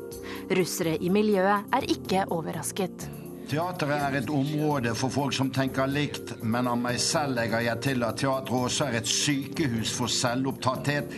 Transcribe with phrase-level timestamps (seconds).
[0.50, 3.08] Russere i miljøet er ikke overrasket.
[3.48, 7.84] Teateret er et område for folk som tenker likt, men av meg selv legger jeg
[7.86, 11.16] til at Teater også er et sykehus for selvopptatthet.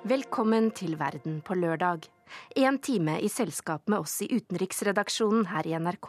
[0.00, 2.06] Velkommen til Verden på lørdag.
[2.56, 6.08] En time i selskap med oss i utenriksredaksjonen her i NRK.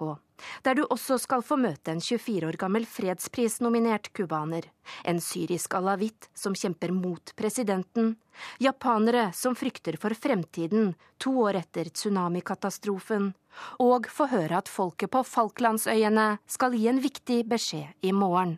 [0.64, 4.70] Der du også skal få møte en 24 år gammel fredsprisnominert cubaner.
[5.04, 8.16] En syrisk alawitt som kjemper mot presidenten.
[8.64, 13.34] Japanere som frykter for fremtiden to år etter tsunamikatastrofen.
[13.84, 18.56] Og få høre at folket på Falklandsøyene skal gi en viktig beskjed i morgen.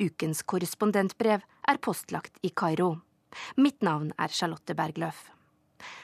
[0.00, 2.94] Ukens korrespondentbrev er postlagt i Kairo.
[3.56, 5.30] Mitt navn er Charlotte Bergløf.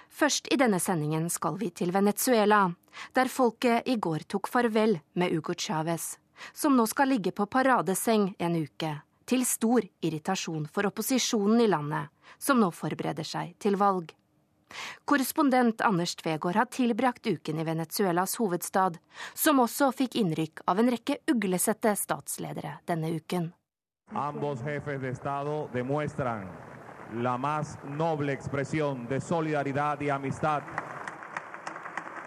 [0.09, 2.65] Først i denne sendingen skal vi til Venezuela,
[3.15, 6.17] der folket i går tok farvel med Hugo Chávez,
[6.53, 8.95] som nå skal ligge på paradeseng en uke,
[9.29, 12.09] til stor irritasjon for opposisjonen i landet,
[12.39, 14.15] som nå forbereder seg til valg.
[15.09, 18.99] Korrespondent Anders Tvegård har tilbrakt uken i Venezuelas hovedstad,
[19.35, 23.53] som også fikk innrykk av en rekke uglesette statsledere denne uken.
[24.17, 26.49] Ambos jefes de estado demuestran
[27.15, 30.63] la más noble expresión de solidaridad y amistad.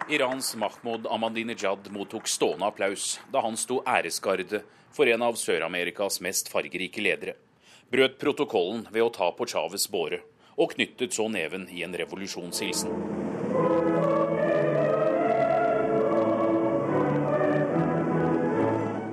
[0.10, 6.50] Irans Mahmoud Ahmadinejad mottok stående applaus da han sto æresgarde for en av Sør-Amerikas mest
[6.52, 7.38] fargerike ledere,
[7.92, 10.20] brøt protokollen ved å ta på Chávez båre
[10.58, 12.92] og knyttet så neven i en revolusjonshilsen.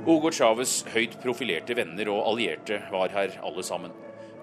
[0.08, 3.92] Hugo Chávez høyt profilerte venner og allierte var her alle sammen.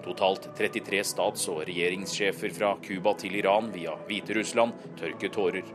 [0.06, 5.72] Totalt 33 stats- og regjeringssjefer fra Cuba til Iran via Hviterussland tørket tårer.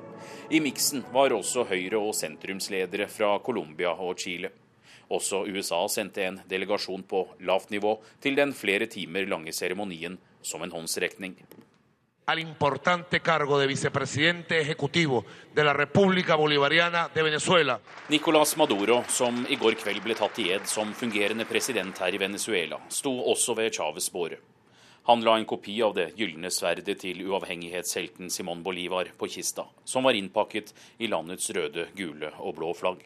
[0.49, 4.53] I miksen var også høyre- og sentrumsledere fra Colombia og Chile.
[5.11, 10.63] Også USA sendte en delegasjon på lavt nivå til den flere timer lange seremonien som
[10.63, 11.35] en håndsrekning
[12.31, 17.79] al importante cargo de vicepresidente ejecutivo de la República Bolivariana de Venezuela.
[18.07, 22.21] Nicolás Maduro, som i går kveld ble tatt i ed som fungerende president her i
[22.21, 24.39] Venezuela, sto også ved Chávez båre.
[25.09, 30.07] Han la en kopi av det gylne sverdet til uavhengighetshelten Simón Bolivar på kista, som
[30.07, 33.03] var innpakket i landets røde, gule og blå flagg.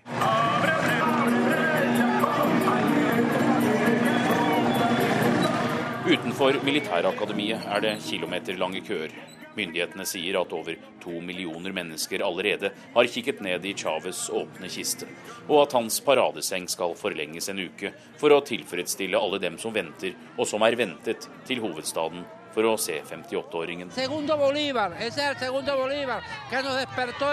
[6.05, 9.13] Utenfor militærakademiet er det kilometerlange køer.
[9.57, 15.07] Myndighetene sier at over to millioner mennesker allerede har kikket ned i Chávez åpne kiste,
[15.47, 17.89] og at hans paradeseng skal forlenges en uke
[18.21, 22.21] for å tilfredsstille alle dem som venter, og som er ventet, til hovedstaden
[22.55, 23.91] for å se 58-åringen.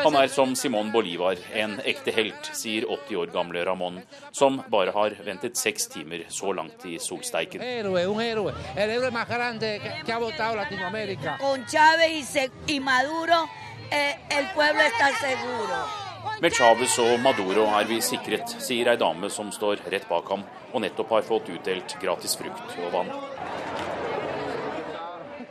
[0.02, 4.00] Han er som Simón Bolivar, en ekte helt, sier 80 år gamle Ramón,
[4.34, 7.62] som bare har ventet seks timer så langt i solsteiken.
[16.42, 20.42] Med Chávez og Maduro er vi sikret, sier ei dame som står rett bak ham
[20.72, 23.10] og nettopp har fått utdelt gratis frukt og vann.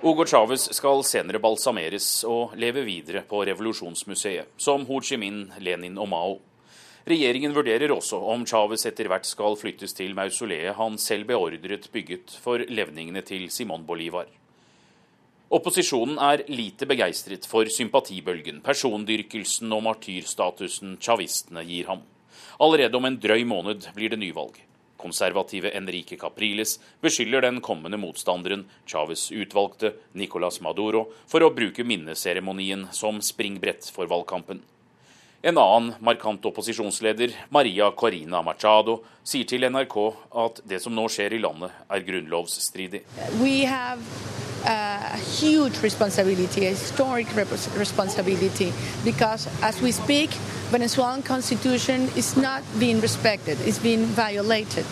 [0.01, 5.99] Hugo Chávez skal senere balsameres og leve videre på revolusjonsmuseet, som Ho Chi Minh, Lenin
[6.01, 6.31] og Mao.
[7.05, 12.33] Regjeringen vurderer også om Chávez etter hvert skal flyttes til mausoleet han selv beordret bygget
[12.41, 14.25] for levningene til Simón Bolivar.
[15.53, 22.01] Opposisjonen er lite begeistret for sympatibølgen, persondyrkelsen og martyrstatusen chavistene gir ham.
[22.57, 24.57] Allerede om en drøy måned blir det nyvalg.
[25.01, 32.87] Konservative Enrique Capriles beskylder den kommende motstanderen, Chávez utvalgte Nicolas Maduro, for å bruke minneseremonien
[32.95, 34.61] som springbrett for valgkampen.
[35.43, 39.95] En annen markant opposisjonsleder, Maria Corina Machado, sier til NRK
[40.37, 43.01] at det som nå skjer i landet, er grunnlovsstridig.
[43.65, 44.05] Have
[44.65, 47.33] a huge responsibility, a historic
[47.75, 48.69] responsibility,
[49.03, 50.29] because as we speak,
[50.69, 54.85] Venezuelan constitution is not being respected, it's being violated.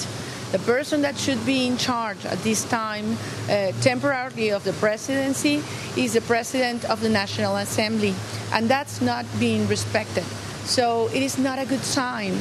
[0.52, 3.18] The person that should be in charge at this time,
[3.50, 5.62] uh, temporarily of the presidency,
[5.96, 8.16] is the president of the National Assembly,
[8.52, 10.24] and that's not being respected.
[10.66, 12.34] So it is not a good sign.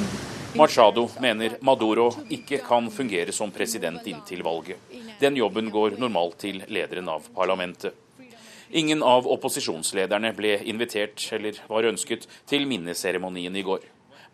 [0.54, 4.76] Machado mener Maduro ikke kan fungere som president inntil valget.
[5.20, 7.92] Den jobben går normalt til lederen av parlamentet.
[8.70, 13.84] Ingen av opposisjonslederne ble invitert eller var ønsket til minneseremonien i går.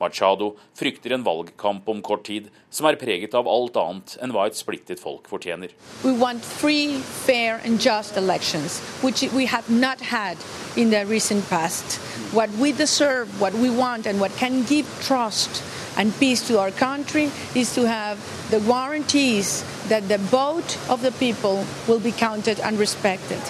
[0.04, 4.46] Machado frykter en valgkamp om kort tid som er preget av alt annet enn hva
[4.50, 5.72] et splittet folk fortjener.
[6.04, 10.36] We want free, fair and just elections, which we vi not had
[10.76, 12.00] in the recent past.
[12.32, 15.62] What we deserve, what we want and what can give trust
[15.96, 18.18] and peace to our country is to have
[18.50, 23.40] the guarantees that the vote of the people will be counted and respected.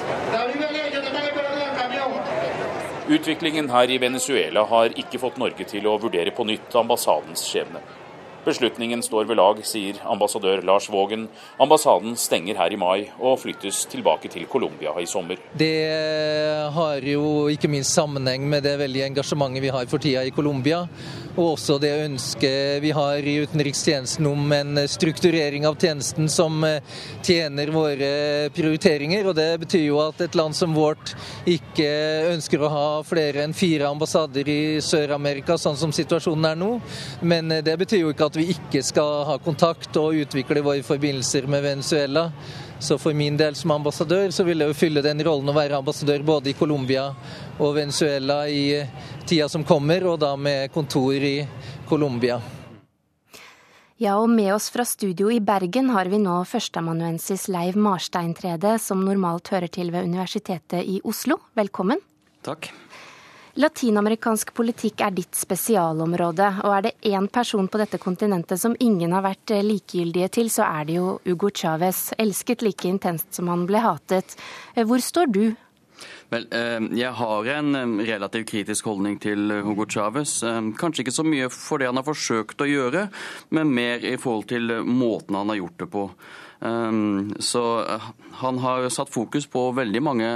[3.04, 7.82] Utviklingen her i Venezuela har ikke fått Norge til å vurdere på nytt ambassadens skjebne.
[8.46, 11.26] Beslutningen står ved lag, sier ambassadør Lars Vågen.
[11.60, 15.40] Ambassaden stenger her i mai og flyttes tilbake til Colombia i sommer.
[15.52, 15.84] Det
[16.76, 20.86] har jo ikke minst sammenheng med det veldige engasjementet vi har for tida i Colombia
[21.34, 26.82] og også det ønsket vi har i utenrikstjenesten om en strukturering av tjenesten som eh,
[27.26, 28.10] tjener våre
[28.54, 29.26] prioriteringer.
[29.26, 31.14] og Det betyr jo at et land som vårt
[31.50, 31.88] ikke
[32.30, 36.70] ønsker å ha flere enn fire ambassader i Sør-Amerika, sånn som situasjonen er nå.
[37.22, 40.86] Men eh, det betyr jo ikke at vi ikke skal ha kontakt og utvikle våre
[40.86, 42.28] forbindelser med Venezuela.
[42.84, 45.78] Så for min del som ambassadør så vil jeg jo fylle den rollen å være
[45.78, 47.06] ambassadør både i Colombia
[47.56, 48.82] og Venezuela i
[49.24, 51.38] tida som kommer, og da med kontor i
[51.88, 52.36] Colombia.
[53.96, 59.00] Ja, og med oss fra studio i Bergen har vi nå førsteamanuensis Leiv Marsteintrede, som
[59.06, 61.38] normalt hører til ved Universitetet i Oslo.
[61.56, 62.04] Velkommen.
[62.44, 62.68] Takk.
[63.54, 69.14] Latinamerikansk politikk er ditt spesialområde, og er det én person på dette kontinentet som ingen
[69.14, 72.08] har vært likegyldige til, så er det jo Hugo Chávez.
[72.18, 74.34] Elsket like intenst som han ble hatet.
[74.74, 75.44] Hvor står du
[76.32, 80.40] Vel, eh, jeg har en eh, relativt kritisk holdning til Hugo Chávez.
[80.42, 83.06] Eh, kanskje ikke så mye for det han har forsøkt å gjøre,
[83.54, 86.08] men mer i forhold til måten han har gjort det på.
[86.64, 88.06] Ehm, så eh,
[88.40, 90.28] han har satt fokus på veldig mange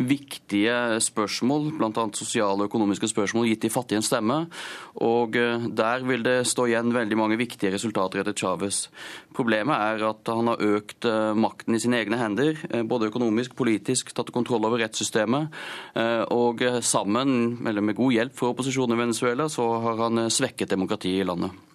[0.00, 2.06] viktige spørsmål, bl.a.
[2.16, 4.38] sosiale og økonomiske spørsmål gitt de fattige en stemme.
[5.04, 8.86] Og eh, der vil det stå igjen veldig mange viktige resultater etter Chávez.
[9.36, 12.56] Problemet er at han har økt eh, makten i sine egne hender,
[12.88, 15.52] både økonomisk, politisk, tatt kontroll over rettssystemet.
[16.34, 21.22] Og sammen, eller med god hjelp for opposisjonen i Venezuela, så har han svekket demokratiet
[21.22, 21.73] i landet.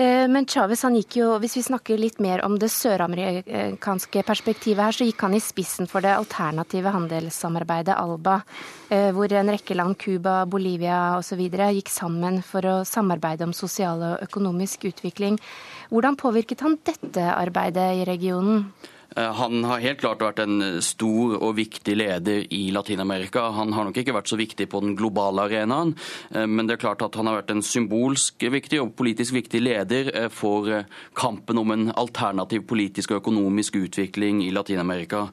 [0.00, 4.80] Eh, men Chávez han gikk jo, hvis vi snakker litt mer om det søramerikanske perspektivet
[4.80, 8.38] her, så gikk han i spissen for det alternative handelssamarbeidet ALBA,
[8.88, 11.42] eh, hvor en rekke land, Cuba, Bolivia osv.
[11.52, 15.36] gikk sammen for å samarbeide om sosial og økonomisk utvikling.
[15.92, 18.70] Hvordan påvirket han dette arbeidet i regionen?
[19.16, 23.48] Eh, han har helt klart vært en stor og viktig leder i Latin-Amerika.
[23.56, 25.94] Han har nok ikke vært så viktig på den globale arenaen,
[26.30, 29.62] eh, men det er klart at han har vært en symbolsk viktig og politisk viktig
[29.62, 30.84] leder eh, for
[31.18, 35.28] kampen om en alternativ politisk og økonomisk utvikling i Latin-Amerika.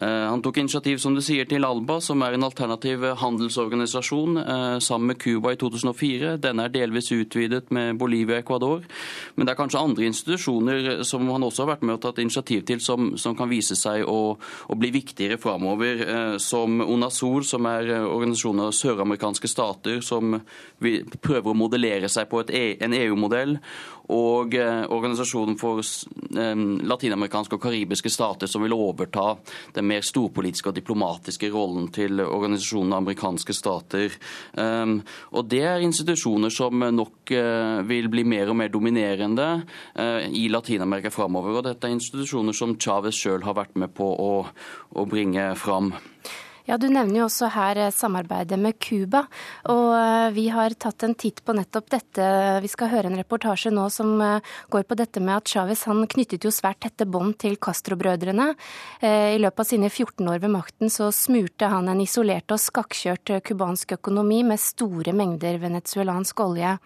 [0.00, 4.38] Han tok initiativ som du sier, til ALBA, som er en alternativ handelsorganisasjon,
[4.84, 6.36] sammen med Cuba i 2004.
[6.42, 8.86] Denne er delvis utvidet med Bolivia og Ecuador.
[9.34, 12.64] Men det er kanskje andre institusjoner som han også har vært med og tatt initiativ
[12.68, 17.68] til, som, som kan vise seg å, å bli viktigere framover, eh, som UNASOR, som
[17.70, 20.38] er eh, organisasjonen av søramerikanske stater som
[20.78, 23.56] prøver å modellere seg på e, en EU-modell,
[24.14, 25.82] og eh, Organisasjonen for
[26.88, 29.34] latinamerikanske og karibiske stater, som vil overta
[29.76, 34.16] den mer storpolitiske og diplomatiske rollen til organisasjonen av amerikanske stater.
[34.58, 37.32] Og Det er institusjoner som nok
[37.88, 39.48] vil bli mer og mer dominerende
[40.34, 41.58] i Latin-Amerika framover.
[41.58, 44.32] Og dette er institusjoner som Chávez sjøl har vært med på å,
[44.94, 45.94] å bringe fram.
[46.68, 49.22] Ja, Du nevner jo også her eh, samarbeidet med Cuba.
[49.72, 52.26] Og eh, vi har tatt en titt på nettopp dette.
[52.60, 56.04] Vi skal høre en reportasje nå som eh, går på dette med at Chávez han
[56.04, 58.50] knyttet jo svært tette bånd til Castro-brødrene.
[59.00, 63.32] I løpet av sine 14 år ved makten så smurte han en isolert og skakkjørt
[63.48, 66.76] cubansk økonomi med store mengder venezuelansk olje.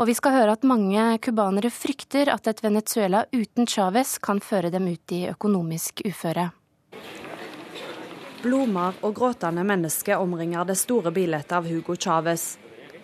[0.00, 4.74] Og vi skal høre at mange cubanere frykter at et Venezuela uten Chávez kan føre
[4.74, 6.50] dem ut i økonomisk uføre.
[8.44, 12.58] Blomster og gråtende mennesker omringer det store bildet av Hugo Chávez.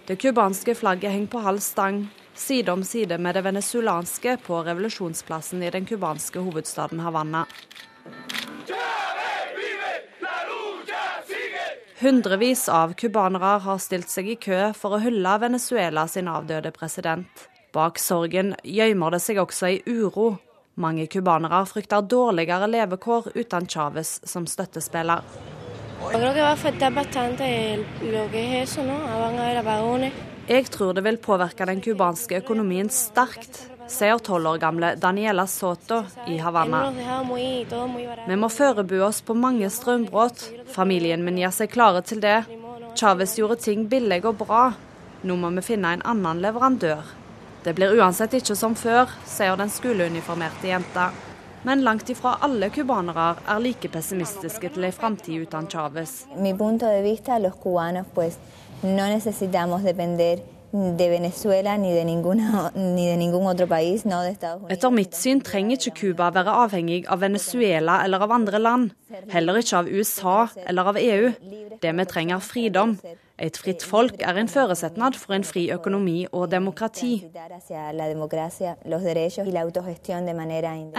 [0.04, 2.02] Det cubanske flagget henger på halv stang,
[2.34, 7.46] side om side med det venezuelanske på revolusjonsplassen i den cubanske hovedstaden Havanna.
[12.00, 17.48] Hundrevis av cubanere har stilt seg i kø for å hylle Venezuela sin avdøde president.
[17.72, 20.34] Bak sorgen gjemmer det seg også ei uro.
[20.80, 25.20] Mange cubanere frykter dårligere levekår uten Chávez som støttespiller.
[30.48, 33.60] Jeg tror det vil påvirke den cubanske økonomien sterkt,
[33.92, 36.86] sier tolv år gamle Daniela Soto i Havanna.
[38.24, 40.40] Vi må forberede oss på mange strømbrudd.
[40.72, 42.38] Familien min gjør seg klare til det.
[42.96, 44.70] Chávez gjorde ting billig og bra.
[45.28, 47.19] Nå må vi finne en annen leverandør.
[47.64, 51.10] Det blir uansett ikke som før, sier den skoleuniformerte jenta.
[51.62, 56.22] Men langt ifra alle cubanere er like pessimistiske til ei framtid uten Chávez.
[58.14, 58.38] Pues
[58.82, 59.04] no
[64.32, 64.68] no.
[64.70, 68.90] Etter mitt syn trenger ikke Cuba være avhengig av Venezuela eller av andre land.
[69.32, 71.32] Heller ikke av USA eller av EU.
[71.82, 72.96] Det vi trenger er friedom.
[73.40, 77.12] Et fritt folk er en forutsetning for en fri økonomi og demokrati.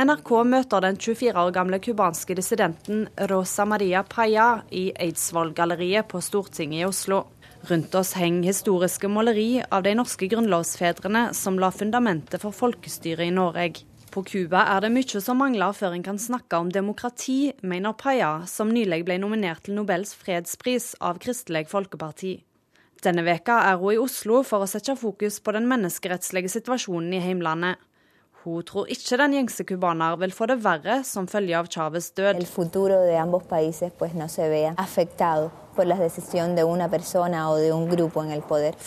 [0.05, 6.81] NRK møter den 24 år gamle cubanske dissidenten Rosa Maria Paya i Eidsvoll-galleriet på Stortinget
[6.81, 7.21] i Oslo.
[7.69, 13.35] Rundt oss henger historiske måleri av de norske grunnlovsfedrene som la fundamentet for folkestyret i
[13.35, 13.85] Norge.
[14.11, 18.41] På Cuba er det mye som mangler før en kan snakke om demokrati, mener Paya,
[18.43, 22.33] som nylig ble nominert til Nobels fredspris av Kristelig Folkeparti.
[23.05, 27.23] Denne veka er hun i Oslo for å sette fokus på den menneskerettslige situasjonen i
[27.23, 27.79] heimlandet.
[28.41, 32.39] Hun tror ikke den gjengse cubaner vil få det verre som følge av Chávez død.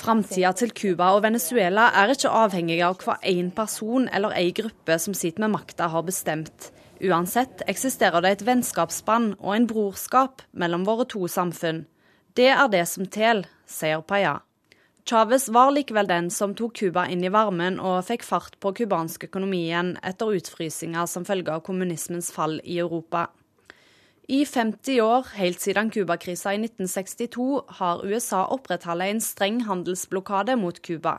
[0.01, 4.99] Framtida til Cuba og Venezuela er ikke avhengig av hva én person eller ei gruppe
[4.99, 6.73] som sitter med makta har bestemt.
[7.05, 11.85] Uansett eksisterer det et vennskapsspann og en brorskap mellom våre to samfunn.
[12.35, 14.41] Det er det som teller, sier Paya.
[15.05, 19.27] Chávez var likevel den som tok Cuba inn i varmen og fikk fart på cubansk
[19.27, 23.27] økonomi igjen etter utfrysinga som følge av kommunismens fall i Europa.
[24.33, 27.45] I 50 år, helt siden Cuba-krisa i 1962,
[27.83, 31.19] har USA opprettholdt en streng handelsblokade mot Cuba.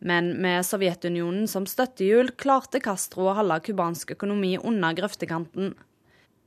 [0.00, 5.74] Men med Sovjetunionen som støttehjul klarte Castro å holde cubansk økonomi under grøftekanten.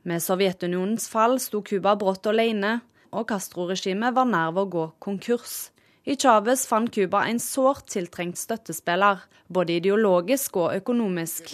[0.10, 2.79] Med Sovjetunionens fall sto Cuba brått alene,
[3.13, 5.69] og Castro-regimet var nær ved å gå konkurs.
[6.10, 11.51] I Chávez fant Cuba en sårt tiltrengt støttespiller, både ideologisk og økonomisk.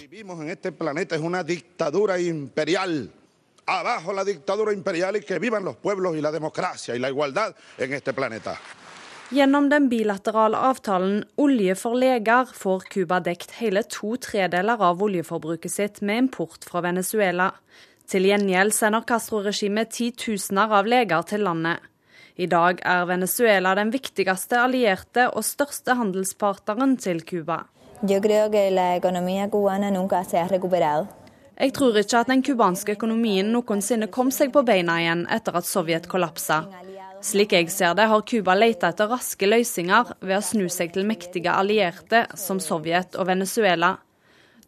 [3.68, 7.54] Abajo la dictadura imperial y que vivan los pueblos y la democracia y la igualdad
[7.78, 8.56] en este planeta.
[9.30, 15.72] Gjennom den bilaterale avtalen Olje for leger får Cuba dekt hele to tredeler av oljeforbruket
[15.72, 17.50] sitt med import fra Venezuela.
[18.06, 21.82] Til gjengjeld sender Castro-regimet titusener av leger til landet.
[22.36, 27.62] I dag er Venezuela den viktigste allierte og største handelspartneren til Cuba.
[31.56, 35.64] Jeg tror ikke at den cubanske økonomien noensinne kom seg på beina igjen etter at
[35.64, 36.66] Sovjet kollapsa.
[37.24, 41.08] Slik jeg ser det, har Cuba lett etter raske løsninger ved å snu seg til
[41.08, 43.96] mektige allierte som Sovjet og Venezuela.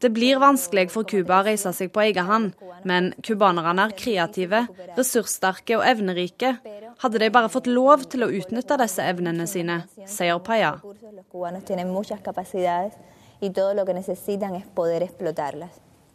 [0.00, 2.52] Det blir vanskelig for Cuba å reise seg på egen hånd,
[2.88, 4.64] men cubanerne er kreative,
[4.96, 6.56] ressurssterke og evnerike,
[7.02, 10.76] hadde de bare fått lov til å utnytte disse evnene sine, sier Paya.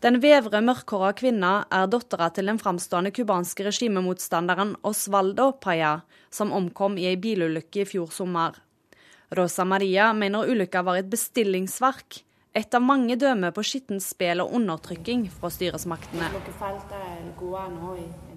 [0.03, 6.97] Den vevre, mørkhåra kvinna er dattera til den framstående cubanske regimemotstanderen Osvaldo Paya, som omkom
[6.99, 8.59] i ei bilulykke i fjor sommer.
[9.31, 12.19] Rosa Maria mener ulykka var et bestillingsverk,
[12.53, 16.27] et av mange dømmer på skittent spill og undertrykking fra styresmaktene.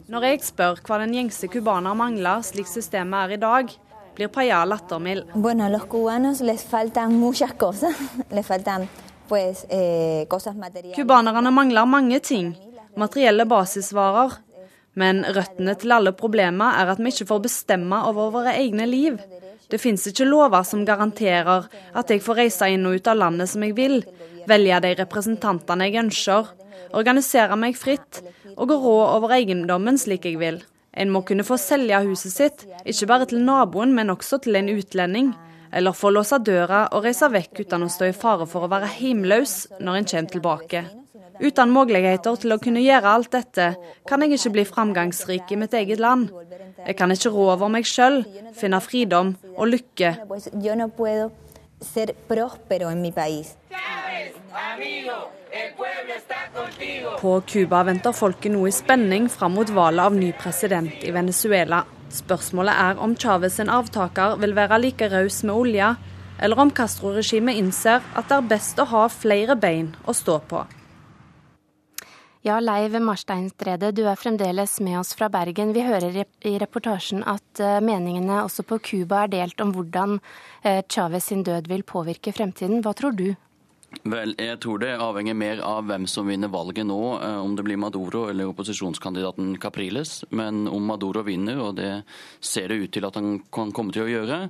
[0.07, 3.73] Når jeg spør hva den gjengse cubaner mangler, slik systemet er i dag,
[4.15, 5.33] blir Paya lattermild.
[5.35, 5.67] Bueno,
[10.95, 12.53] Cubanerne eh, mangler mange ting,
[12.95, 14.39] materielle basisvarer.
[14.95, 19.19] Men røttene til alle problemer er at vi ikke får bestemme over våre egne liv.
[19.67, 21.67] Det fins ikke lover som garanterer
[21.99, 23.99] at jeg får reise inn og ut av landet som jeg vil,
[24.47, 26.55] velge de representantene jeg ønsker,
[26.95, 28.23] organisere meg fritt
[28.57, 30.63] og gå rå over eiendommen slik jeg vil.
[30.97, 34.71] En må kunne få selge huset sitt, ikke bare til naboen, men også til en
[34.73, 35.35] utlending.
[35.77, 38.89] Eller få låse døra og reise vekk uten å stå i fare for å være
[38.97, 40.85] hjemløs når en kommer tilbake.
[41.37, 43.67] Uten muligheter til å kunne gjøre alt dette,
[44.09, 46.31] kan jeg ikke bli framgangsrik i mitt eget land.
[46.87, 48.23] Jeg kan ikke rå over meg sjøl,
[48.57, 50.15] finne fridom og lykke.
[57.21, 61.85] På Cuba venter folket nå i spenning fram mot valget av ny president i Venezuela.
[62.13, 65.95] Spørsmålet er om Chávez sin avtaker vil være like raus med olja,
[66.39, 70.67] eller om Castro-regimet innser at det er best å ha flere bein å stå på.
[72.47, 75.73] Ja, Leiv Marsteinstredet, du er fremdeles med oss fra Bergen.
[75.75, 80.21] Vi hører i reportasjen at eh, meningene også på Cuba er delt om hvordan
[80.63, 82.85] eh, Chávez sin død vil påvirke fremtiden.
[82.87, 83.33] Hva tror du?
[84.07, 87.65] Vel, jeg tror det avhenger mer av hvem som vinner valget nå, eh, om det
[87.67, 90.25] blir Maduro eller opposisjonskandidaten Capriles.
[90.31, 92.05] Men om Maduro vinner, og det
[92.41, 94.41] ser det ut til at han kan komme til å gjøre,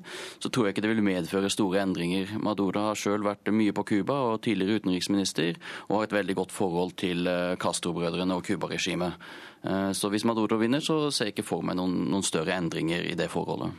[0.41, 2.37] så tror jeg ikke det vil medføre store endringer.
[2.41, 6.57] Maduro har sjøl vært mye på Cuba og tidligere utenriksminister, og har et veldig godt
[6.57, 9.21] forhold til eh, Castro-brødrene og Cuba-regimet.
[9.67, 13.07] Eh, så hvis Maduro vinner, så ser jeg ikke for meg noen, noen større endringer
[13.11, 13.75] i det forholdet.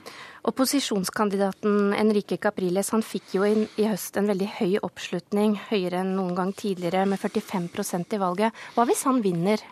[0.48, 6.14] Opposisjonskandidaten Enrique Capriles han fikk jo i, i høst en veldig høy oppslutning, høyere enn
[6.16, 8.64] noen gang tidligere, med 45% i valget.
[8.76, 9.64] Hva hvis han vinner?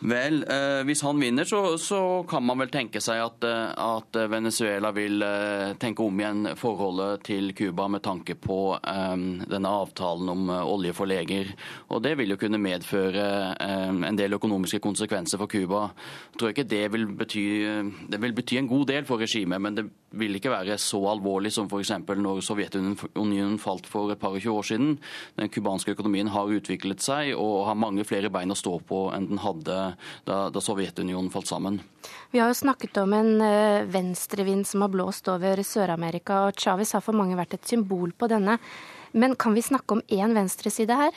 [0.00, 4.16] Vel, eh, hvis han vinner, så, så, kan man vel tenke seg at, eh, at,
[4.32, 10.32] Venezuela vil eh, tenke om igjen forholdet til Cuba med tanke på eh, denne avtalen
[10.32, 11.52] om eh, olje for leger.
[11.92, 15.90] Og det vil jo kunne medføre eh, en del økonomiske konsekvenser for Cuba.
[16.32, 17.44] Jeg tror ikke det vil bety,
[18.08, 19.84] det vil bety en god del for regimet, men det
[20.16, 21.92] vil ikke være så alvorlig som f.eks.
[22.08, 24.96] når Sovjetunionen falt for et par og tjue år siden.
[25.36, 29.28] Den cubanske økonomien har utviklet seg og har mange flere bein å stå på enn
[29.28, 29.89] den hadde
[30.28, 31.80] da, da Sovjetunionen falt sammen.
[32.30, 36.94] Vi har jo snakket om en uh, venstrevind som har blåst over Sør-Amerika, og Chávez
[36.96, 38.58] har for mange vært et symbol på denne.
[39.12, 41.16] Men kan vi snakke om én venstreside her?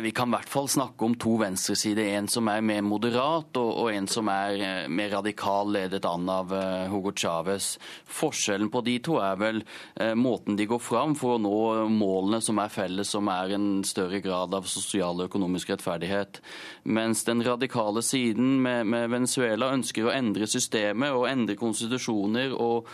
[0.00, 2.14] Vi kan i hvert fall snakke om to venstresider.
[2.16, 6.30] En som er mer moderat, og, og en som er eh, mer radikal, ledet an
[6.32, 7.74] av uh, Hugo Chávez.
[8.08, 9.60] Forskjellen på de to er vel
[10.00, 11.60] uh, måten de går fram for å nå
[11.92, 16.40] målene som er felles, som er en større grad av sosial og økonomisk rettferdighet.
[16.88, 22.88] Mens den radikale siden med, med Venezuela ønsker å endre systemet og endre konstitusjoner og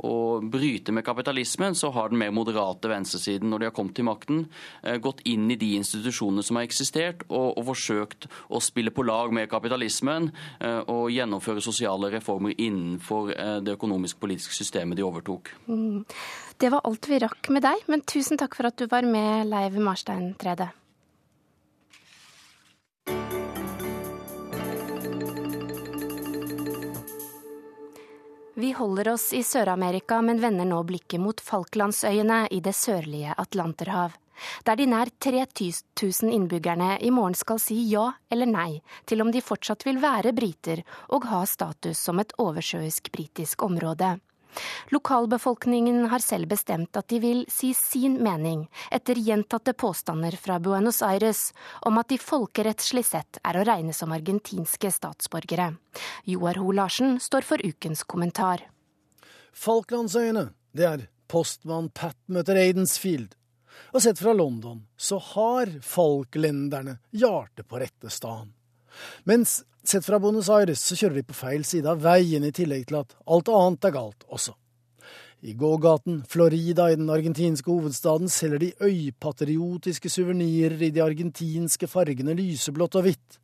[0.00, 4.08] å bryte med kapitalismen, så har den mer moderate venstresiden, når de har kommet til
[4.08, 4.44] makten,
[4.82, 9.04] eh, gått inn i de institusjonene som har eksistert, og, og forsøkt å spille på
[9.06, 15.52] lag med kapitalismen eh, og gjennomføre sosiale reformer innenfor eh, det økonomisk-politiske systemet de overtok.
[15.68, 16.04] Mm.
[16.58, 19.48] Det var alt vi rakk med deg, men tusen takk for at du var med,
[19.50, 20.72] Leiv Marstein Trede.
[28.62, 34.14] Vi holder oss i Sør-Amerika, men vender nå blikket mot Falklandsøyene i det sørlige Atlanterhav.
[34.62, 38.76] Der de nær 3000 innbyggerne i morgen skal si ja eller nei
[39.10, 44.12] til om de fortsatt vil være briter og ha status som et oversjøisk britisk område.
[44.92, 51.02] Lokalbefolkningen har selv bestemt at de vil si sin mening, etter gjentatte påstander fra Buenos
[51.06, 51.50] Aires
[51.88, 55.72] om at de folkerettslig sett er å regne som argentinske statsborgere.
[56.28, 58.66] Joar Ho Larsen står for ukens kommentar.
[59.52, 63.34] Falklandsøyene, det er postmann Pat møter Aidensfield.
[63.92, 68.52] Og sett fra London så har falklenderne hjertet på rette stan.
[69.24, 72.88] Mens sett fra Buenos Aires så kjører de på feil side av veien, i tillegg
[72.88, 74.54] til at alt annet er galt også.
[75.42, 82.36] I gågaten Florida i den argentinske hovedstaden selger de øypatriotiske suvenirer i de argentinske fargene
[82.38, 83.40] lyseblått og hvitt.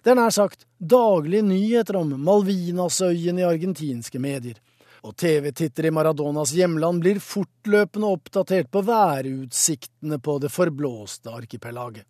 [0.00, 4.56] Det er nær sagt daglige nyheter om Malvinasøyen i argentinske medier,
[5.04, 12.06] og TV-tittere i Maradonas hjemland blir fortløpende oppdatert på værutsiktene på det forblåste arkipelaget.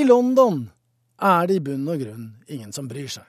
[0.00, 0.64] I London
[1.22, 3.24] er det i bunn og grunn ingen som bryr seg.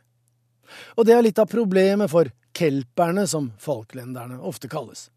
[0.99, 5.07] Og det er litt av problemet for kelperne, som folklenderne ofte kalles.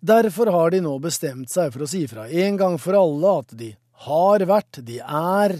[0.00, 3.54] Derfor har de nå bestemt seg for å si fra en gang for alle at
[3.58, 3.72] de
[4.06, 5.56] har vært, de er,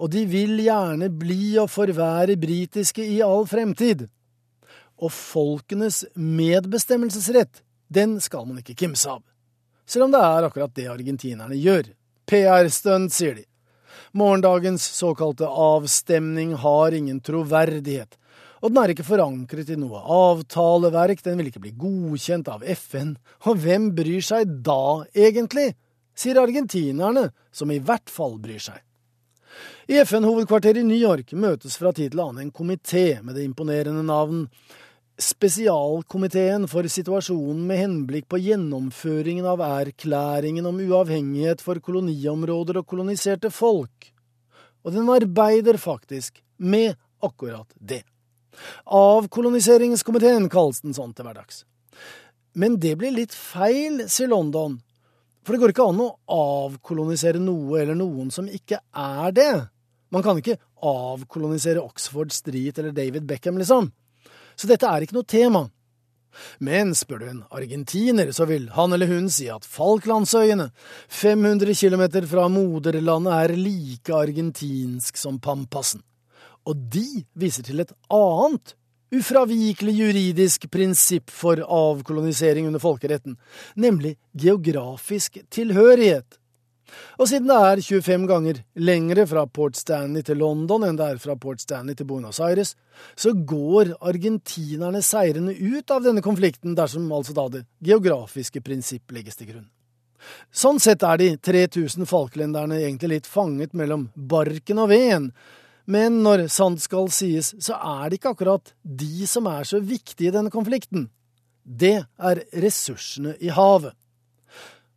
[0.00, 4.06] og de vil gjerne bli og forvære britiske i all fremtid.
[5.02, 7.60] Og folkenes medbestemmelsesrett,
[7.92, 9.20] den skal man ikke kimse av.
[9.84, 11.90] Selv om det er akkurat det argentinerne gjør.
[12.30, 13.44] PR-stunt, sier de.
[14.12, 18.18] Morgendagens såkalte avstemning har ingen troverdighet,
[18.62, 23.16] og den er ikke forankret i noe avtaleverk, den vil ikke bli godkjent av FN,
[23.48, 25.72] og hvem bryr seg da, egentlig?
[26.14, 28.80] sier argentinerne, som i hvert fall bryr seg.
[29.90, 34.04] I FN-hovedkvarteret i New York møtes fra tid til annen en komité med det imponerende
[34.06, 34.46] navn
[35.22, 43.52] Spesialkomiteen for situasjonen med henblikk på gjennomføringen av erklæringen om uavhengighet for koloniområder og koloniserte
[43.54, 44.08] folk.
[44.82, 48.02] Og den arbeider faktisk med akkurat det.
[48.84, 51.62] Avkoloniseringskomiteen kalles den sånn til hverdags.
[52.58, 54.80] Men det blir litt feil, sier London,
[55.42, 59.52] for det går ikke an å avkolonisere noe eller noen som ikke er det.
[60.12, 63.92] Man kan ikke avkolonisere Oxford Street eller David Beckham, liksom.
[64.56, 65.66] Så dette er ikke noe tema.
[66.64, 70.70] Men spør du en argentiner, så vil han eller hun si at Falklandsøyene,
[71.12, 76.02] 500 km fra moderlandet, er like argentinsk som Pampasen.
[76.64, 78.76] Og de viser til et annet
[79.12, 83.36] ufravikelig juridisk prinsipp for avkolonisering under folkeretten,
[83.76, 86.38] nemlig geografisk tilhørighet.
[87.18, 91.20] Og siden det er 25 ganger lengre fra Port Stanley til London enn det er
[91.22, 92.74] fra Port Stanley til Buenos Aires,
[93.16, 99.38] så går argentinerne seirende ut av denne konflikten dersom altså da det geografiske prinsipp legges
[99.40, 99.70] til grunn.
[100.54, 105.32] Sånn sett er de 3000 falklenderne egentlig litt fanget mellom barken og veden,
[105.90, 110.30] men når sant skal sies, så er det ikke akkurat de som er så viktige
[110.30, 111.08] i denne konflikten.
[111.62, 113.96] Det er ressursene i havet.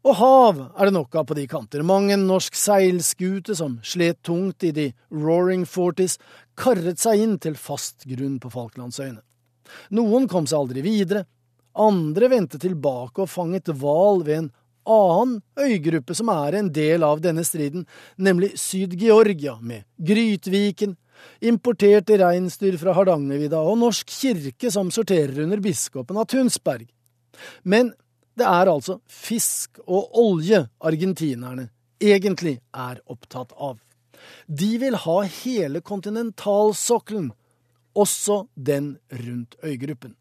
[0.05, 1.81] Og hav er det nok av på de kanter.
[1.81, 6.19] Mang en norsk seilskute som slet tungt i de roaring forties,
[6.53, 9.23] karret seg inn til fast grunn på Falklandsøyene.
[9.97, 11.25] Noen kom seg aldri videre,
[11.75, 14.51] andre vendte tilbake og fanget hval ved en
[14.85, 17.87] annen øygruppe som er en del av denne striden,
[18.21, 20.93] nemlig Syd-Georgia, med Grytviken,
[21.41, 26.85] importerte reinsdyr fra Hardangervidda og Norsk kirke som sorterer under biskopen av Tunsberg.
[27.63, 27.95] Men
[28.35, 31.69] det er altså fisk og olje argentinerne
[32.03, 33.79] egentlig er opptatt av.
[34.47, 37.31] De vil ha hele kontinentalsokkelen,
[37.95, 40.15] også den rundt øygruppen.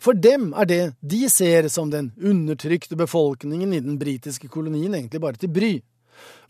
[0.00, 5.20] For dem er det de ser som den undertrykte befolkningen i den britiske kolonien egentlig
[5.22, 5.74] bare til bry.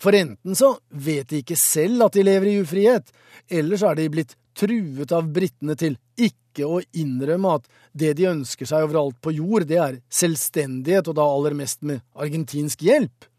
[0.00, 3.12] For enten så vet de ikke selv at de lever i ufrihet,
[3.50, 8.28] eller så er de blitt truet av britene til ikke å innrømme at det de
[8.30, 13.30] ønsker seg overalt på jord, det er selvstendighet, og da aller mest med argentinsk hjelp.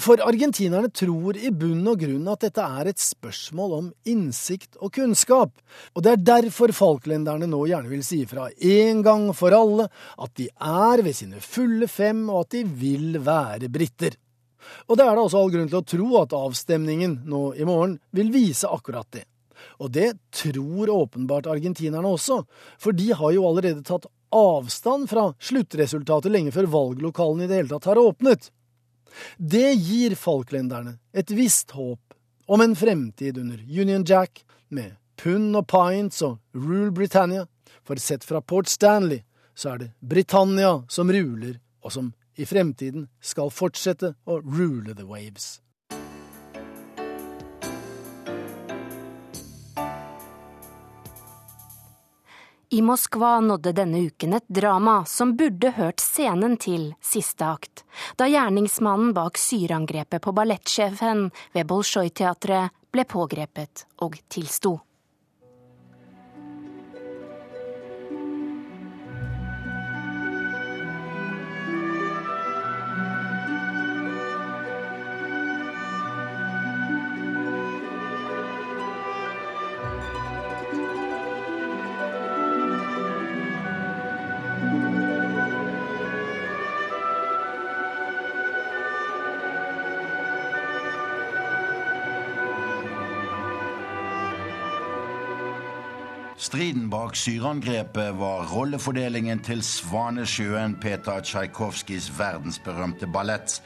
[0.00, 4.94] For argentinerne tror i bunn og grunn at dette er et spørsmål om innsikt og
[4.96, 5.52] kunnskap,
[5.92, 10.32] og det er derfor falklenderne nå gjerne vil si fra en gang for alle at
[10.40, 14.16] de er ved sine fulle fem, og at de vil være briter.
[14.88, 17.98] Og det er da også all grunn til å tro at avstemningen nå i morgen
[18.14, 19.26] vil vise akkurat det.
[19.82, 22.42] Og det tror åpenbart argentinerne også,
[22.78, 27.72] for de har jo allerede tatt avstand fra sluttresultatet lenge før valglokalene i det hele
[27.74, 28.48] tatt har åpnet.
[29.36, 32.14] Det gir falklenderne et visst håp
[32.46, 37.44] om en fremtid under Union Jack, med pund og pints og Rule Britannia,
[37.84, 39.20] for sett fra Port Stanley
[39.54, 45.04] så er det Britannia som ruler, og som i fremtiden skal fortsette å rule the
[45.04, 45.60] waves.
[52.72, 57.82] I Moskva nådde denne uken et drama som burde hørt scenen til siste akt,
[58.16, 64.78] da gjerningsmannen bak syreangrepet på ballettsjefen ved Bolsjoj-teatret ble pågrepet og tilsto.
[97.12, 103.58] Bak syreangrepet var rollefordelingen til Svanesjøen, Peter Tsjajkovskijs verdensberømte ballett.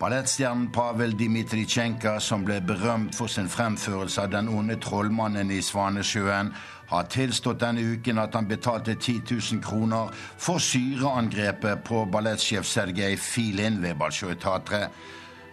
[0.00, 6.52] Ballettstjernen Pavel Dmitritsjenko, som ble berømt for sin fremførelse av den onde trollmannen i Svanesjøen,
[6.92, 13.16] har tilstått denne uken at han betalte 10 000 kroner for syreangrepet på ballettsjef Sergej
[13.16, 14.92] Filin ved Bolsjoj-teatret.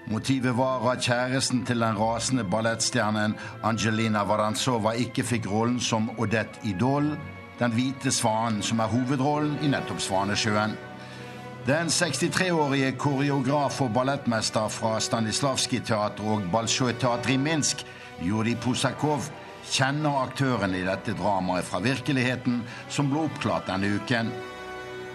[0.10, 6.60] Motivet var at kjæresten til den rasende ballettstjernen Angelina Varantsova ikke fikk rollen som Odette
[6.68, 7.14] Idol,
[7.60, 10.74] den hvite svanen som er hovedrollen i nettopp Svanesjøen.
[11.68, 17.86] Den 63-årige koreograf og ballettmester fra Stanislavskij-teatret og Balsjoj-teatret i Minsk,
[18.26, 19.30] Jurij Pusakov,
[19.70, 24.34] kjenner aktørene i dette dramaet fra virkeligheten, som ble oppklart denne uken.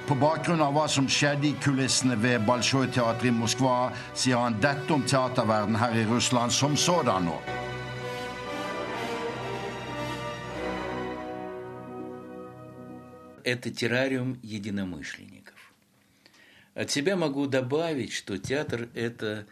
[0.07, 4.95] På bakgrunn av hva som skjedde i kulissene ved Bolsjoj-teatret i Moskva, sier han dette
[4.95, 7.41] om teaterverden her i Russland som sådan nå.
[13.43, 15.73] Это террариум единомышленников.
[16.75, 19.45] От себя могу добавить, что театр это,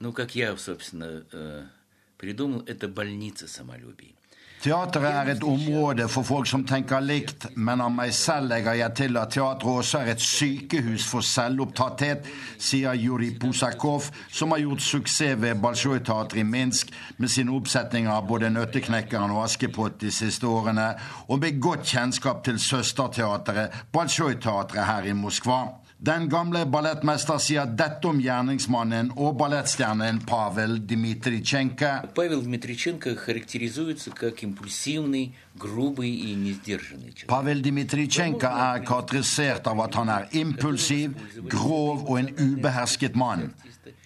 [0.00, 1.70] ну, как я, собственно,
[2.18, 4.16] придумал, это больница самолюбий.
[4.62, 8.94] Teateret er et område for folk som tenker likt, men av meg selv legger jeg
[9.00, 12.28] til at teatret også er et sykehus for selvopptatthet,
[12.62, 18.30] sier Juri Pusakov, som har gjort suksess ved Balsjoj-teatret i Minsk med sine oppsetninger av
[18.30, 20.92] både Nøtteknekkeren og Askepott de siste årene,
[21.26, 25.64] og med godt kjennskap til søsterteatret Balsjoj-teatret her i Moskva.
[26.02, 31.90] Den gamle ballettmester sier dette om gjerningsmannen og ballettstjernen Pavel Dmitrichenko.
[32.16, 34.16] Pavel Dmitrichenko karakteriseres som
[34.48, 36.08] impulsivny, grov og
[36.42, 37.22] nederdrevet.
[37.30, 41.14] Pavel Dmitrichenko er karakterisert av at han er impulsiv,
[41.46, 43.52] grov og en ubehersket mann.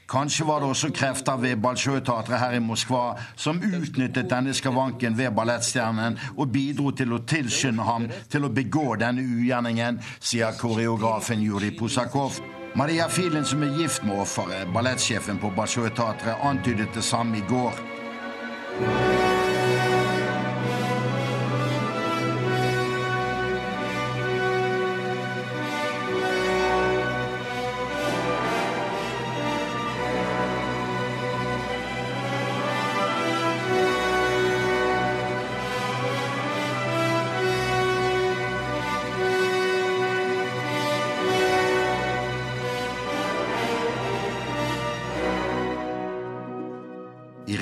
[0.07, 5.35] Kanskje var det også krefter ved Bolsjoj-teatret her i Moskva som utnyttet denne skavanken ved
[5.35, 11.75] ballettstjernen og bidro til å tilskynde ham til å begå denne ugjerningen, sier koreografen Jurij
[11.79, 12.39] Pusakov.
[12.77, 19.36] Maria Filin, som er gift med offeret, ballettsjefen på Bolsjoj-teatret, antydet det samme i går.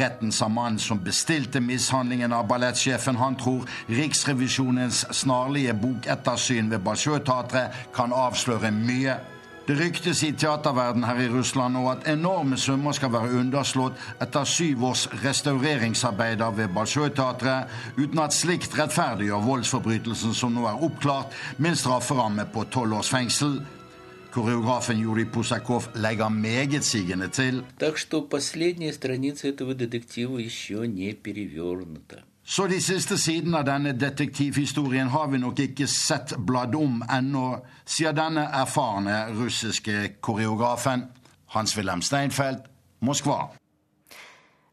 [0.05, 6.83] I retten sa mannen som bestilte mishandlingen av ballettsjefen, han tror Riksrevisjonens snarlige bokettersyn ved
[6.85, 9.15] Bolsjoj-teatret kan avsløre mye.
[9.65, 14.45] Det ryktes i teaterverden her i Russland nå at enorme summer skal være underslått etter
[14.45, 21.73] syv års restaureringsarbeider ved Bolsjoj-teatret, uten at slikt rettferdiggjør voldsforbrytelsen som nå er oppklart, med
[21.73, 23.63] en strafferamme på tolv års fengsel.
[24.35, 27.63] Koreografen Juri Pusakov legger meget sigende til
[32.45, 37.47] Så de siste sidene av denne detektivhistorien har vi nok ikke sett bladd om ennå,
[37.87, 41.07] sier denne erfarne russiske koreografen.
[41.55, 42.67] Hans-Wilhelm Steinfeld,
[43.01, 43.53] Moskva.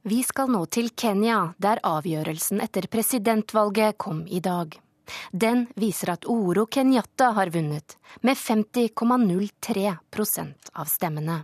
[0.03, 4.73] Vi skal nå til Kenya, der avgjørelsen etter presidentvalget kom i dag.
[5.31, 11.41] Den viser at Oro Kenyatta har vunnet, med 50,03% av stemmene.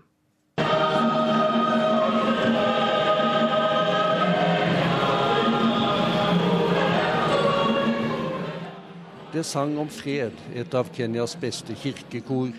[9.38, 12.56] Det sang om fred, et av Kenyas beste kirkekor,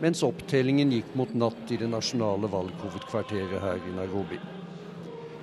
[0.00, 4.40] mens opptellingen gikk mot natt i det nasjonale valghovedkvarteret her i Nairobi.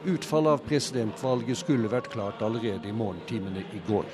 [0.04, 4.10] Utfallet av presidentvalget skulle vært klart allerede i morgentimene i går.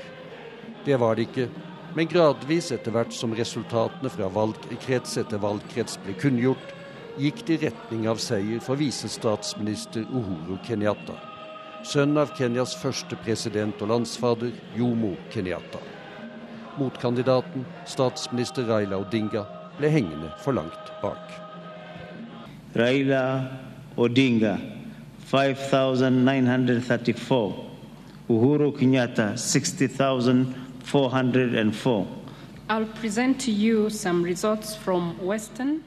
[0.86, 1.50] Det var det ikke,
[1.96, 6.74] men gradvis etter hvert som resultatene fra valgkrets etter valgkrets ble kunngjort,
[7.20, 11.15] gikk det i retning av seier for visestatsminister Uhuru Kenyatta,
[11.84, 15.80] sønn av Kenyas første president og landsfader Jomo Kenyatta.
[16.80, 19.44] Motkandidaten, statsminister Raila Odinga,
[19.80, 21.20] ble hengende for langt bak.
[22.78, 23.24] Raila
[24.00, 24.56] Odinga,
[25.28, 27.54] 5,934.
[28.30, 29.34] Uhuru Kenyatta,
[30.89, 32.08] 60,404.
[32.69, 35.84] I'll present to you some results from Western.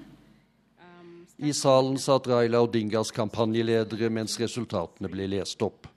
[1.38, 5.88] I salen satt Raila Odingas kampanjeledere mens resultatene ble lest opp.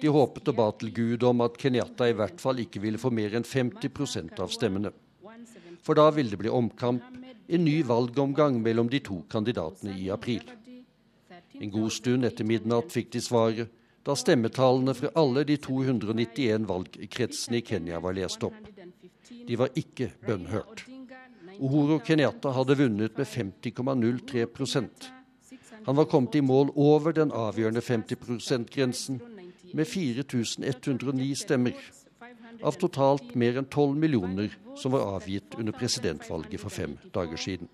[0.00, 3.12] De håpet og ba til Gud om at Kenyatta i hvert fall ikke ville få
[3.12, 4.92] mer enn 50% av stemmene.
[5.84, 7.04] For da ville det bli omkamp,
[7.46, 10.48] en ny valgomgang mellom de to kandidatene i april.
[11.60, 13.68] En god stund etter midnatt fikk de svaret,
[14.04, 18.56] da stemmetallene fra alle de 291 valgkretsene i Kenya var lest opp.
[19.48, 20.84] De var ikke bønnhørt.
[21.58, 25.10] Uhuru Kenyatta hadde vunnet med 50,03%
[25.86, 29.20] Han var kommet i mål over den avgjørende 50 %-grensen
[29.74, 31.74] med 4109 stemmer,
[32.62, 37.68] av totalt mer enn 12 millioner som var avgitt under presidentvalget for fem dager siden.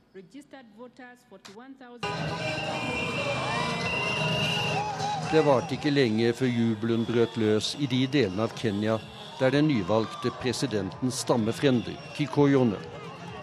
[5.30, 8.96] Det varte ikke lenge før jubelen brøt løs i de delene av Kenya
[9.38, 12.80] der den nyvalgte presidentens stammefrender, Kikoyone,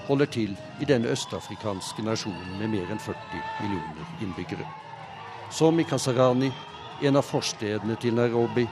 [0.09, 0.51] holder til
[0.83, 4.67] i denne østafrikanske nasjonen med mer enn 40 millioner innbyggere.
[5.49, 6.51] Som i Kasarani,
[7.07, 8.67] en av forstedene til Nairobi,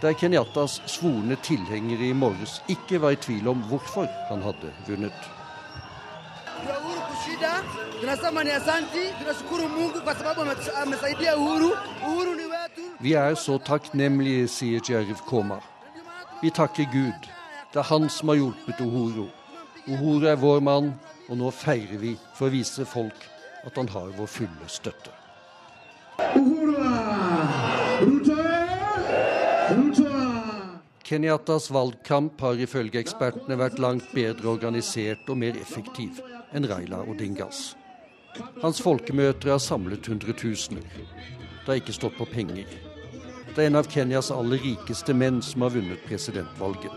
[0.00, 5.30] der Kenyattas svorne tilhengere i morges ikke var i tvil om hvorfor han hadde vunnet.
[13.00, 15.60] Vi er så takknemlige, sier Jerif Koma.
[16.42, 17.28] Vi takker Gud.
[17.72, 19.28] Det er han som har hjulpet Uhuru.
[19.88, 20.92] Uhuru er vår mann,
[21.28, 23.26] og nå feirer vi for å vise folk
[23.64, 25.14] at han har vår fulle støtte.
[31.10, 36.20] Kenyatas valgkamp har ifølge ekspertene vært langt bedre organisert og mer effektiv
[36.54, 37.72] enn Raila Odingas.
[38.62, 40.86] Hans folkemøter har samlet hundretusener.
[41.70, 42.66] Har ikke stått på penger.
[43.54, 46.90] Det er en av Kenyas aller rikeste menn som har vunnet presidentvalget.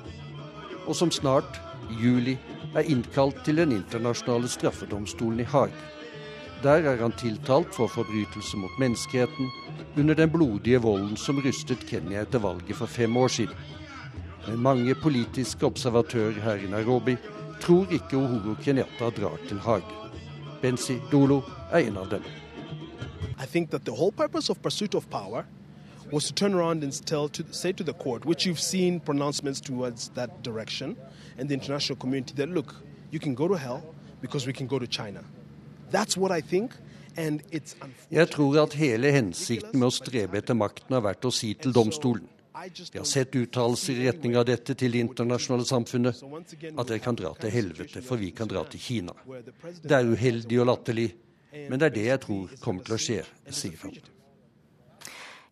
[0.89, 1.59] Og som snart,
[1.93, 2.33] i juli,
[2.73, 5.77] er innkalt til den internasjonale straffedomstolen i Haag.
[6.65, 9.53] Der er han tiltalt for forbrytelse mot menneskeheten
[9.93, 13.65] under den blodige volden som rystet Kenya etter valget for fem år siden.
[14.47, 17.19] Men mange politiske observatører her i Nairobi
[17.61, 19.85] tror ikke Uhuru Kenyatta drar til Haag.
[20.65, 22.25] Bensi Dolo er en av dem.
[23.43, 25.45] I think that the whole purpose of pursuit of power
[26.11, 29.59] was to turn around and tell to say to the court, which you've seen pronouncements
[29.59, 30.95] towards that direction,
[31.37, 32.75] and the international community that look,
[33.11, 33.83] you can go to hell
[34.21, 35.21] because we can go to China.
[35.91, 36.71] That's what I think.
[38.09, 41.75] Jeg tror at hele hensikten med å strebe etter makten har vært å si til
[41.75, 42.25] domstolen
[42.93, 46.21] vi har sett uttalelser i retning av dette til det internasjonale samfunnet,
[46.77, 49.15] at dere kan dra til helvete, for vi kan dra til Kina.
[49.81, 51.07] Det er uheldig og latterlig,
[51.53, 53.21] men det er det jeg tror kommer til å skje,
[53.53, 53.95] sier han.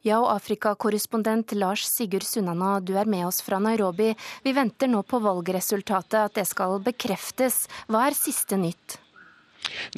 [0.01, 4.15] Ja, og Afrikakorrespondent Lars Sigurd Sunnana, du er med oss fra Nairobi.
[4.41, 7.67] Vi venter nå på valgresultatet, at det skal bekreftes.
[7.85, 8.97] Hva er siste nytt?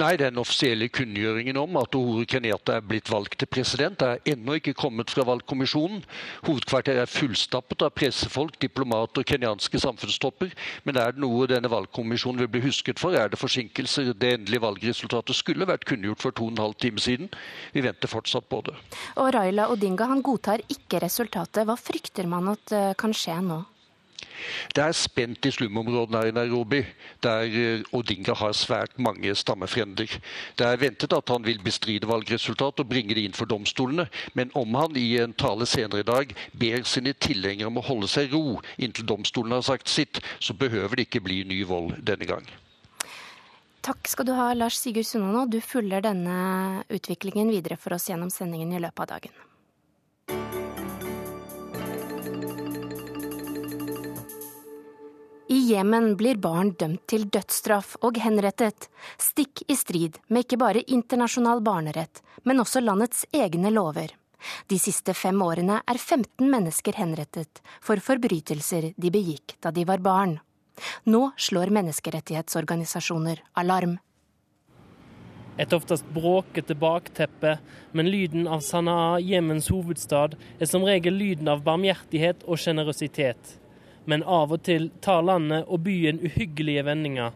[0.02, 4.58] Nei, den offisielle kunngjøringen om at Uhuru Kenyatta er blitt valgt til president, er ennå
[4.60, 6.04] ikke kommet fra valgkommisjonen.
[6.48, 10.54] Hovedkvarteret er fullstappet av pressefolk, diplomater og kenyanske samfunnstopper.
[10.88, 14.14] Men er det noe denne valgkommisjonen vil bli husket for, er det forsinkelser.
[14.14, 17.32] Det endelige valgresultatet skulle vært kunngjort for to og en halv time siden.
[17.74, 18.78] Vi venter fortsatt på det.
[19.20, 21.66] Og Raila Odinga han godtar ikke resultatet.
[21.68, 23.64] Hva frykter man at eh, kan skje nå?
[24.75, 26.82] Det er spent i slumområdene her i Nairobi,
[27.23, 30.17] der eh, Odinga har svært mange stammefrender.
[30.58, 34.51] Det er ventet at han vil bestride valgresultatet og bringe det inn for domstolene, men
[34.60, 38.34] om han i en tale senere i dag ber sine tilhengere om å holde seg
[38.34, 42.45] ro inntil domstolene har sagt sitt, så behøver det ikke bli ny vold denne gang.
[43.84, 45.43] Takk skal du ha, Lars Sigurd Sunnano.
[45.45, 49.41] Du følger denne utviklingen videre for oss gjennom sendingen i løpet av dagen.
[55.54, 58.88] I Jemen blir barn dømt til dødsstraff og henrettet,
[59.22, 64.16] stikk i strid med ikke bare internasjonal barnerett, men også landets egne lover.
[64.66, 70.02] De siste fem årene er 15 mennesker henrettet for forbrytelser de begikk da de var
[70.02, 70.39] barn.
[71.06, 74.00] Nå slår menneskerettighetsorganisasjoner alarm.
[75.62, 77.60] Et oftest bråkete bakteppe,
[77.94, 83.60] men lyden av Sanaa, Jemens hovedstad, er som regel lyden av barmhjertighet og sjenerøsitet
[84.06, 87.32] men av og til tar landet og byen uhyggelige vendinger.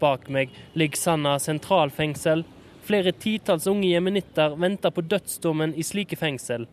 [0.00, 2.44] Bak meg ligger Sanna sentralfengsel.
[2.82, 6.66] Flere titalls unge jemenitter venter på dødsdommen i slike fengsel.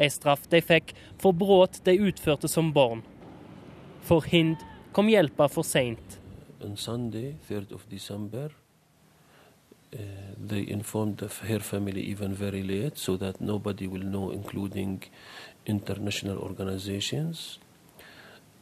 [0.00, 3.02] Ei straff de fikk for brudd de utførte som barn.
[4.00, 4.56] For Hind
[4.96, 6.16] kom hjelpa for seint.
[6.64, 8.50] On Sunday, 3rd of December,
[9.92, 9.98] uh,
[10.38, 14.30] they informed her family even very late, so that nobody will know,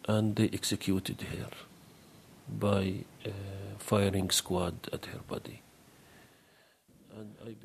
[0.09, 1.51] and they executed her
[2.49, 3.31] by uh,
[3.79, 5.63] firing squad at her body.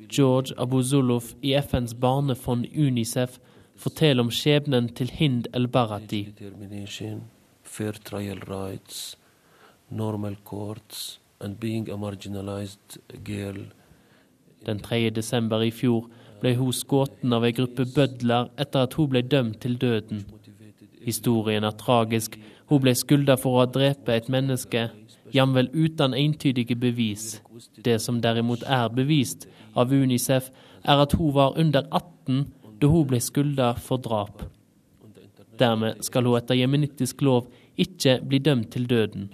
[0.08, 3.38] George Abu Zuluf i FNs barnefond Unicef
[3.76, 6.22] forteller om skjebnen til Hind el-Barati.
[7.62, 9.16] Fair trial rights,
[9.90, 13.64] normal courts, and being a marginalized girl.
[14.66, 15.10] Den 3.
[15.10, 16.06] desember i fjor
[16.40, 20.24] ble hun skutt av ei gruppe bødler etter at hun ble dømt til døden.
[21.04, 22.38] Historien er tragisk.
[22.70, 24.88] Hun ble skylda for å ha drept et menneske,
[25.34, 27.40] jamvel uten entydige bevis.
[27.84, 30.50] Det som derimot er bevist av Unicef,
[30.84, 32.44] er at hun var under 18
[32.80, 34.44] da hun ble skylda for drap.
[35.58, 37.46] Dermed skal hun etter jemenittisk lov
[37.78, 39.30] ikke bli dømt til døden.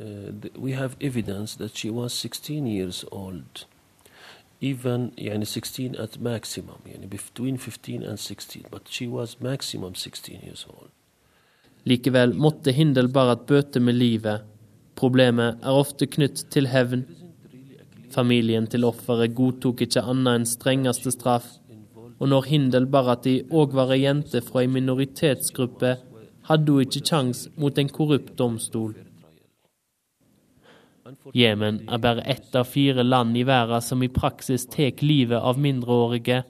[0.00, 3.66] Uh, we have evidence that she was 16 years old
[4.61, 10.41] Even يعني 16 at maximum, يعني between 15 and 16, but she was maximum 16
[10.43, 10.89] years old.
[11.85, 14.41] Likevel måtte Hindel Barat bøte med livet.
[14.95, 17.05] Problemet er ofte knytt til hevn.
[18.11, 21.47] Familien til offeret godtok ikke annet enn strengeste straff.
[22.19, 25.95] Og når Hindel Barati òg var ei jente fra ei minoritetsgruppe,
[26.49, 28.91] hadde hun ikke kjangs mot en korrupt domstol.
[31.34, 35.58] Jemen er bare ett av fire land i verden som i praksis tar livet av
[35.58, 36.44] mindreårige.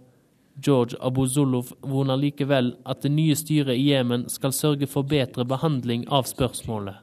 [0.62, 5.44] George Abu Zuluf voner likevel at det nye styret i Jemen skal sørge for bedre
[5.44, 6.94] behandling av spørsmålet.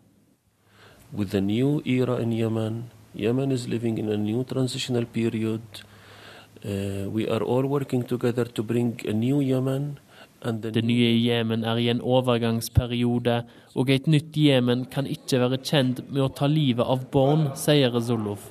[1.12, 2.86] With the new era in Yemen,
[3.16, 5.84] Yemen is living in a new transitional period.
[6.64, 9.99] Uh, we are all working together to bring a new Yemen,
[10.41, 13.43] Det nye Jemen er i en overgangsperiode,
[13.77, 17.93] og et nytt Jemen kan ikke være kjent med å ta livet av barn, sier
[17.93, 18.47] Rezolov.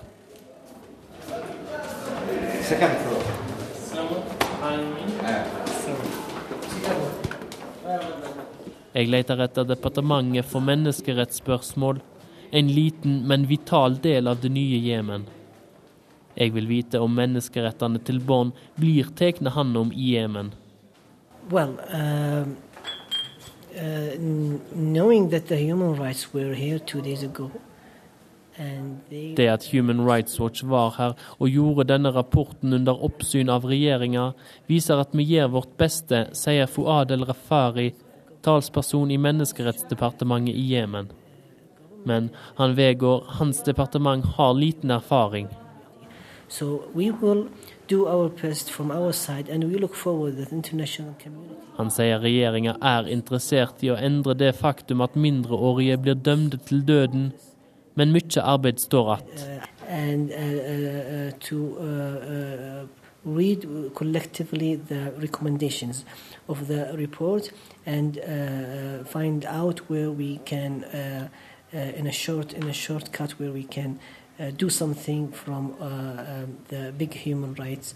[8.95, 11.99] Jeg leter etter departementet for menneskerettsspørsmål,
[12.55, 15.26] en liten, men vital del av det nye Jemen.
[16.38, 20.55] Jeg vil vite om menneskerettene til barn blir tatt hånd om i Jemen.
[21.51, 22.45] Well, uh,
[23.77, 24.15] uh,
[24.75, 27.51] knowing that the human rights were here two days ago,
[29.37, 34.33] det at Human Rights Watch var her og gjorde denne rapporten under oppsyn av regjeringa,
[34.69, 37.93] viser at vi gjør vårt beste, sier Fuad el-Rafari,
[38.45, 41.09] talsperson i Menneskerettsdepartementet i Jemen.
[42.05, 45.49] Men han vedgår hans departement har liten erfaring.
[46.49, 47.49] So we will
[51.76, 56.84] Han sier regjeringa er interessert i å endre det faktum at mindreårige blir dømte til
[56.86, 57.32] døden,
[57.99, 59.61] men mye arbeid står igjen.
[59.91, 62.86] and uh, uh, to uh,
[63.24, 66.05] read collectively the recommendations
[66.49, 67.51] of the report
[67.84, 68.20] and
[69.07, 70.84] find out where we can,
[71.72, 73.99] in a short in a shortcut, where we can
[74.57, 77.95] do something from um, the big human rights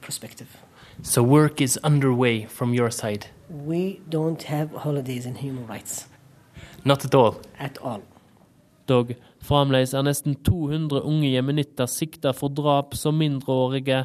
[0.00, 0.48] perspective.
[1.02, 3.26] So work is underway from your side.
[3.48, 6.06] We don't have holidays in human rights.
[6.84, 7.34] Not at all.
[7.58, 8.02] At all.
[8.86, 14.04] Dog fremdeles er nesten 200 unge jemenitter sikta for drap som mindreårige.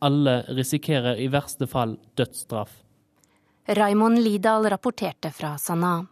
[0.00, 2.70] Alle risikerer i verste fall dødsstraff.
[3.66, 6.06] Raymond Lidahl rapporterte fra Sanaa.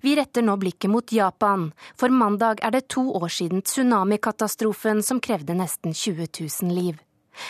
[0.00, 5.20] Vi retter nå blikket mot Japan, for mandag er det to år siden tsunamikatastrofen som
[5.22, 6.26] krevde nesten 20
[6.62, 6.98] 000 liv.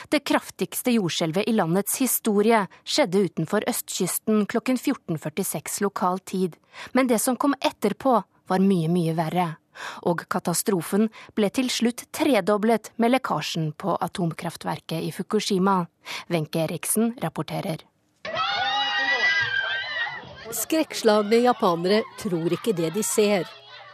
[0.09, 6.57] Det kraftigste jordskjelvet i landets historie skjedde utenfor østkysten klokken 14.46 lokal tid,
[6.93, 9.49] men det som kom etterpå var mye, mye verre.
[10.07, 15.87] Og katastrofen ble til slutt tredoblet med lekkasjen på atomkraftverket i Fukushima.
[16.29, 17.81] Wenche Eriksen rapporterer.
[20.53, 23.49] Skrekkslagne japanere tror ikke det de ser.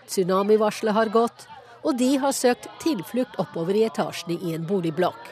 [0.09, 1.47] Tsunamivarselet har gått,
[1.87, 5.29] og de har søkt tilflukt oppover i etasjene i en boligblokk.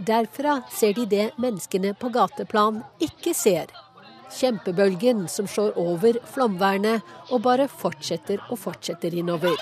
[0.00, 3.70] Derfra ser de det menneskene på gateplan ikke ser.
[4.30, 9.58] Kjempebølgen som slår over flomvernet og bare fortsetter og fortsetter innover.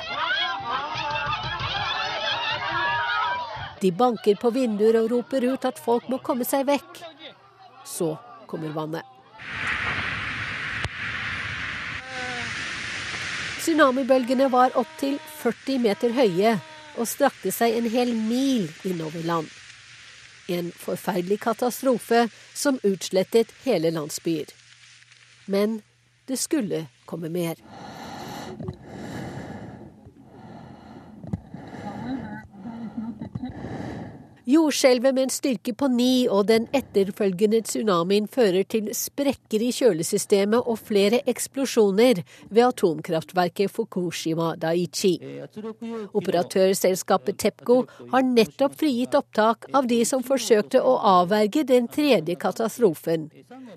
[3.81, 7.05] De banker på vinduer og roper ut at folk må komme seg vekk.
[7.87, 8.15] Så
[8.49, 9.98] kommer vannet.
[13.69, 16.55] Tsunamibølgene var opptil 40 meter høye
[16.97, 19.51] og strakte seg en hel mil innover land.
[20.49, 22.23] En forferdelig katastrofe
[22.57, 24.49] som utslettet hele landsbyer.
[25.53, 25.83] Men
[26.25, 27.61] det skulle komme mer.
[34.49, 40.71] Jordskjelvet med en styrke på ni og den etterfølgende tsunamien fører til sprekker i kjølesystemet
[40.73, 45.13] og flere eksplosjoner ved atomkraftverket Fukushima Daiichi.
[46.17, 47.83] Operatørselskapet Tepco
[48.15, 53.29] har nettopp frigitt opptak av de som forsøkte å avverge den tredje katastrofen,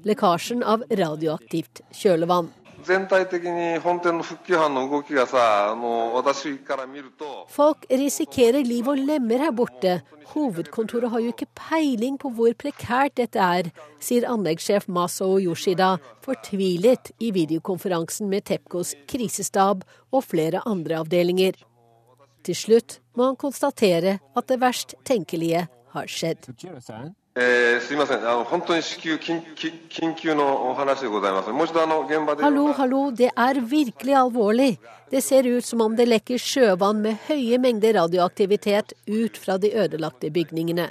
[0.08, 2.48] lekkasjen av radioaktivt kjølevann.
[7.52, 10.02] Folk risikerer liv og lemmer her borte.
[10.32, 17.12] Hovedkontoret har jo ikke peiling på hvor prekært dette er, sier anleggssjef Maso Yoshida, fortvilet
[17.20, 21.60] i videokonferansen med Tepcos krisestab og flere andre avdelinger.
[22.48, 26.48] Til slutt må han konstatere at det verst tenkelige har skjedd.
[32.44, 34.74] Hallo, hallo, det er virkelig alvorlig.
[35.12, 39.72] Det ser ut som om det lekker sjøvann med høye mengder radioaktivitet ut fra de
[39.72, 40.90] ødelagte bygningene.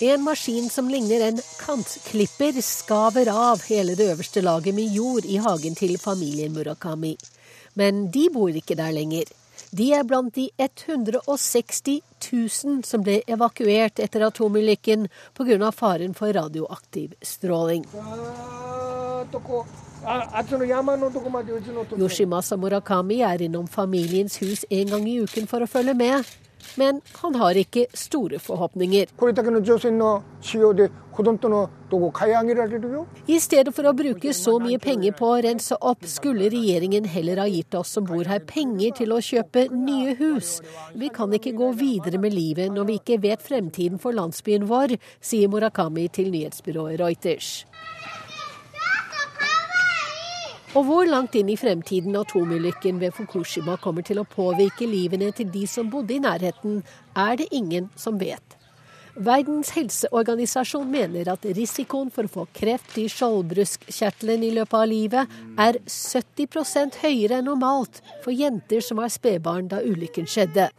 [0.00, 5.42] En maskin som ligner en kantklipper, skaver av hele det øverste laget med jord i
[5.42, 7.16] hagen til familien Murakami.
[7.74, 9.26] Men de bor ikke der lenger.
[9.70, 12.00] De er blant de 160
[12.32, 15.06] 000 som ble evakuert etter atomulykken
[15.38, 15.70] pga.
[15.70, 17.84] faren for radioaktiv stråling.
[22.00, 26.26] Yoshimasa Murakami er innom familiens hus en gang i uken for å følge med.
[26.80, 29.10] Men han har ikke store forhåpninger.
[33.26, 37.42] I stedet for å bruke så mye penger på å rense opp, skulle regjeringen heller
[37.42, 40.58] ha gitt oss som bor her penger til å kjøpe nye hus.
[40.94, 44.96] Vi kan ikke gå videre med livet når vi ikke vet fremtiden for landsbyen vår,
[45.20, 47.64] sier Murakami til nyhetsbyrået Reuters.
[50.70, 55.48] Og hvor langt inn i fremtiden atomulykken ved Fukushima kommer til å påvirke livene til
[55.50, 56.84] de som bodde i nærheten,
[57.18, 58.59] er det ingen som vet.
[59.14, 65.40] Verdens helseorganisasjon mener at risikoen for å få kreft i skjoldbruskkjertelen i løpet av livet
[65.60, 70.70] er 70% høyere enn normalt for jenter som var spedbarn da ulykken skjedde.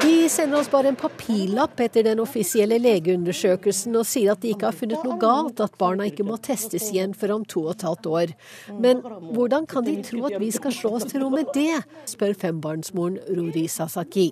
[0.00, 4.68] De sender oss bare en papirlapp etter den offisielle legeundersøkelsen og sier at de ikke
[4.68, 7.88] har funnet noe galt, at barna ikke må testes igjen før om to og et
[7.88, 8.36] halvt år.
[8.78, 9.02] Men
[9.34, 13.18] hvordan kan de tro at vi skal slå oss til ro med det, spør fembarnsmoren
[13.34, 14.30] Ruri Sasaki.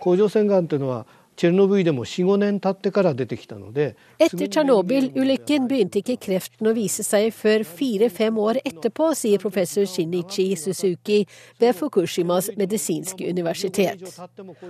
[0.00, 9.84] 甲状腺がんというのはチェルノブイリでも45年経ってから出てきたので Etter Tsjernobyl-ulykken begynte ikke kreften å vise seg før fire-fem år etterpå, sier professor
[9.84, 11.26] Shinichi Suzuki
[11.60, 14.00] ved Fukushimas medisinske universitet.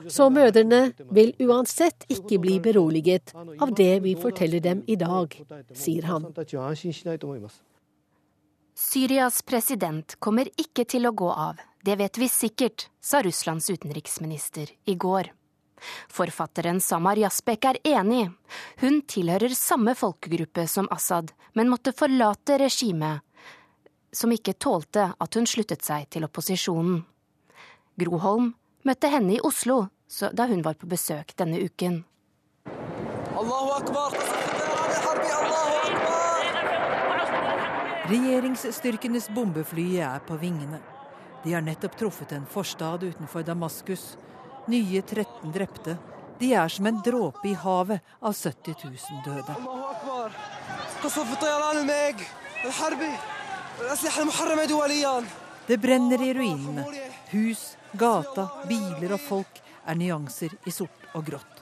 [0.08, 3.30] Så mødrene vil uansett ikke bli beroliget
[3.62, 5.38] av det vi forteller dem i dag,
[5.70, 6.26] sier han.
[8.76, 11.62] Syrias president kommer ikke til å gå av.
[11.81, 15.31] Det vet vi sikkert, sa Russlands utenriksminister i går.
[16.09, 18.29] Forfatteren Samar Jasbek er enig.
[18.77, 23.25] Hun tilhører samme folkegruppe som Assad, men måtte forlate regimet,
[24.13, 27.01] som ikke tålte at hun sluttet seg til opposisjonen.
[27.97, 28.53] Groholm
[28.85, 29.87] møtte henne i Oslo
[30.37, 32.03] da hun var på besøk denne uken.
[33.33, 34.17] Allahu akbar,
[38.11, 40.81] Regjeringsstyrkenes bombefly er på vingene.
[41.43, 44.17] De har nettopp truffet en forstad utenfor Damaskus.
[44.65, 45.97] Nye 13 drepte.
[46.39, 49.55] De er som en dråpe i havet av 70 000 døde.
[55.67, 56.85] Det brenner i ruinene.
[57.31, 61.61] Hus, gata, biler og folk er nyanser i sort og grått.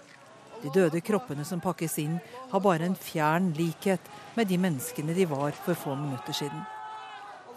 [0.60, 2.18] De døde kroppene som pakkes inn,
[2.52, 6.66] har bare en fjern likhet med de menneskene de var for få minutter siden.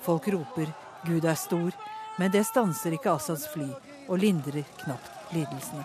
[0.03, 0.71] Folk roper
[1.03, 1.75] 'Gud er stor',
[2.17, 3.69] men det stanser ikke Assads fly
[4.09, 5.85] og lindrer knapt lidelsene.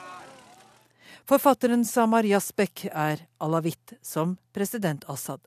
[1.28, 5.42] Forfatteren Samar Jasbek er alawitt, som president Assad.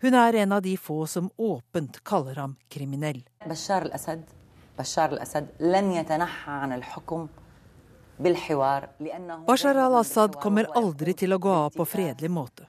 [0.00, 3.24] Hun er en av de få som åpent kaller ham kriminell.
[3.48, 4.22] Bashar al-Assad
[9.46, 12.68] Bashar al-Assad kommer aldri til å gå av på fredelig måte.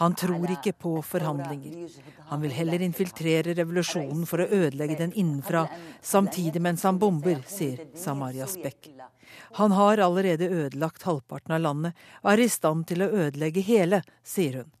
[0.00, 1.88] Han tror ikke på forhandlinger.
[2.30, 5.66] Han vil heller infiltrere revolusjonen for å ødelegge den innenfra,
[6.02, 8.90] samtidig mens han bomber, sier Samarias Beck.
[9.60, 14.02] Han har allerede ødelagt halvparten av landet og er i stand til å ødelegge hele,
[14.24, 14.72] sier hun.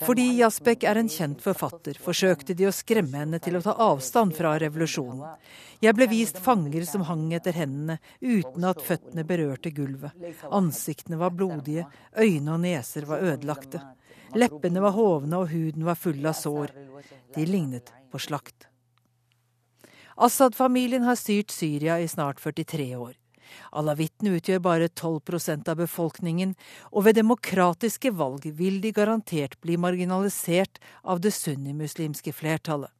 [0.00, 4.32] Fordi Jasbek er en kjent forfatter, forsøkte de å skremme henne til å ta avstand
[4.36, 5.36] fra revolusjonen.
[5.84, 10.16] Jeg ble vist fanger som hang etter hendene uten at føttene berørte gulvet.
[10.48, 11.86] Ansiktene var blodige,
[12.16, 13.82] øyne og neser var ødelagte.
[14.36, 16.74] Leppene var hovne og huden var full av sår.
[17.34, 18.68] De lignet på slakt.
[20.20, 23.14] Assad-familien har styrt Syria i snart 43 år.
[23.76, 26.54] Alawittene utgjør bare 12% av befolkningen,
[26.92, 32.90] og ved demokratiske valg vil de garantert bli marginalisert av det sunnimuslimske flertallet.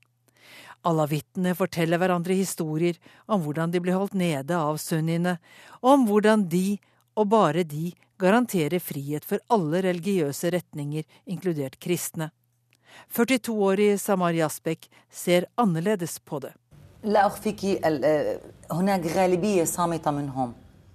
[0.87, 2.97] Alawittene forteller hverandre historier
[3.29, 5.37] om hvordan de ble holdt nede av sunniene,
[5.83, 6.79] og om hvordan de,
[7.21, 7.91] og bare de,
[8.21, 12.31] garanterer frihet for alle religiøse retninger, inkludert kristne.
[13.13, 16.53] 42-årige Samar Jasbek ser annerledes på det.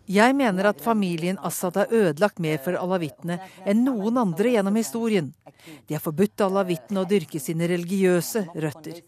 [0.05, 5.31] Jeg mener at familien Assad har ødelagt mer for alawittene enn noen andre gjennom historien.
[5.89, 8.99] De har forbudt alawittene å dyrke sine religiøse røtter.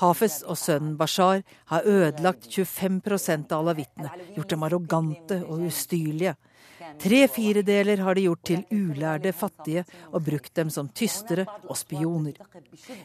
[0.00, 3.02] Hafez og sønnen Bashar har ødelagt 25
[3.50, 6.38] av alawittene, gjort dem arrogante og ustyrlige.
[6.98, 12.38] Tre firedeler har de gjort til ulærde fattige og brukt dem som tystere og spioner.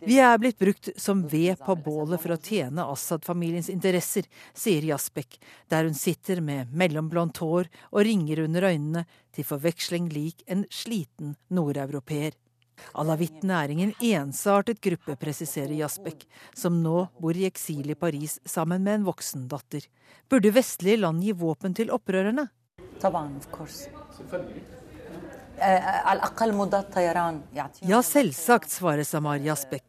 [0.06, 5.38] Vi er blitt brukt som ved på bålet for å tjene Assad-familiens interesser, sier Jasbek,
[5.70, 9.06] der hun sitter med mellomblondt hår og ringer under øynene,
[9.36, 12.38] til forveksling lik en sliten nordeuropeer.
[13.00, 16.26] Alawittene er ingen ensartet gruppe, presiserer Jasbek,
[16.56, 19.88] som nå bor i eksil i Paris sammen med en voksen datter.
[20.32, 22.48] Burde vestlige land gi våpen til opprørerne?
[23.01, 23.89] طبعا of course
[27.81, 29.85] Ja, selvsagt, svarer Samar Jasbek.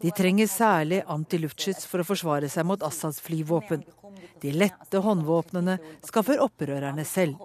[0.00, 3.84] De trenger særlig antiluftskyts for å forsvare seg mot Assads flyvåpen.
[4.42, 7.38] De lette håndvåpnene skaffer opprørerne selv.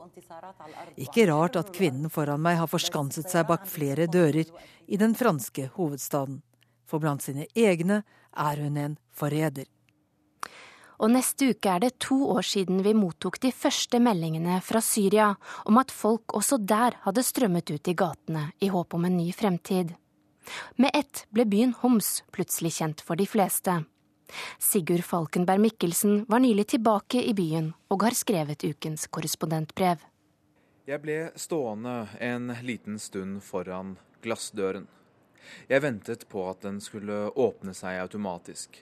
[0.97, 4.49] Ikke rart at kvinnen foran meg har forskanset seg bak flere dører
[4.87, 6.41] i den franske hovedstaden.
[6.89, 8.01] For blant sine egne
[8.33, 9.69] er hun en forræder.
[11.02, 15.32] Og neste uke er det to år siden vi mottok de første meldingene fra Syria
[15.66, 19.32] om at folk også der hadde strømmet ut i gatene i håp om en ny
[19.34, 19.94] fremtid.
[20.76, 23.82] Med ett ble byen Homs plutselig kjent for de fleste.
[24.58, 30.02] Sigurd Falkenberg Mikkelsen var nylig tilbake i byen og har skrevet ukens korrespondentbrev.
[30.84, 34.86] Jeg ble stående en liten stund foran glassdøren.
[35.68, 38.76] Jeg ventet på at den skulle åpne seg automatisk,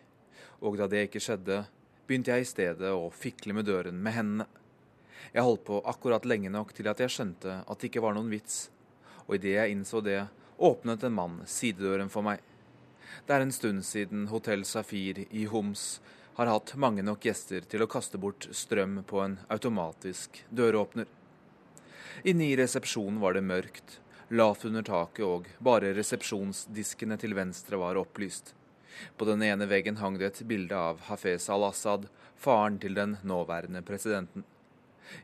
[0.62, 1.62] og da det ikke skjedde,
[2.06, 4.48] begynte jeg i stedet å fikle med døren med hendene.
[5.32, 8.32] Jeg holdt på akkurat lenge nok til at jeg skjønte at det ikke var noen
[8.32, 8.66] vits,
[9.26, 10.20] og idet jeg innså det,
[10.62, 12.42] åpnet en mann sidedøren for meg.
[13.26, 16.00] Det er en stund siden Hotell Safir i Homs
[16.34, 21.06] har hatt mange nok gjester til å kaste bort strøm på en automatisk døråpner.
[22.28, 23.98] Inne i resepsjonen var det mørkt,
[24.32, 28.54] lavt under taket, og bare resepsjonsdiskene til venstre var opplyst.
[29.16, 33.82] På den ene veggen hang det et bilde av Hafez al-Assad, faren til den nåværende
[33.86, 34.44] presidenten.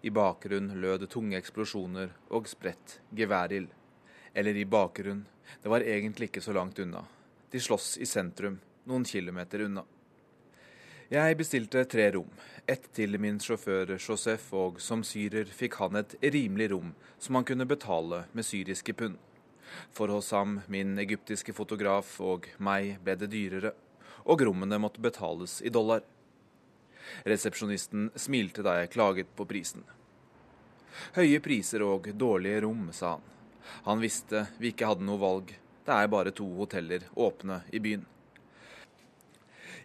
[0.02, 3.68] I bakgrunnen lød tunge eksplosjoner og spredt geværild.
[4.34, 5.26] Eller i bakgrunnen,
[5.62, 7.04] det var egentlig ikke så langt unna.
[7.50, 9.84] De slåss i sentrum, noen kilometer unna.
[11.08, 12.28] Jeg bestilte tre rom.
[12.68, 17.46] Ett til min sjåfør Josef, og som syrer fikk han et rimelig rom som han
[17.48, 19.16] kunne betale med syriske pund.
[19.92, 23.74] For hos ham, min egyptiske fotograf og meg ble det dyrere,
[24.28, 26.02] og rommene måtte betales i dollar.
[27.24, 29.86] Resepsjonisten smilte da jeg klaget på prisen.
[31.16, 33.26] Høye priser og dårlige rom, sa han.
[33.86, 35.50] Han visste vi ikke hadde noe valg,
[35.88, 38.06] det er bare to hoteller åpne i byen.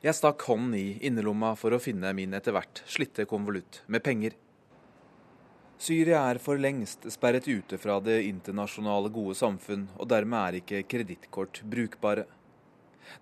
[0.03, 4.35] Jeg stakk hånden i innerlomma for å finne min etter hvert slitte konvolutt med penger.
[5.83, 10.79] Syria er for lengst sperret ute fra det internasjonale gode samfunn, og dermed er ikke
[10.87, 12.23] kredittkort brukbare.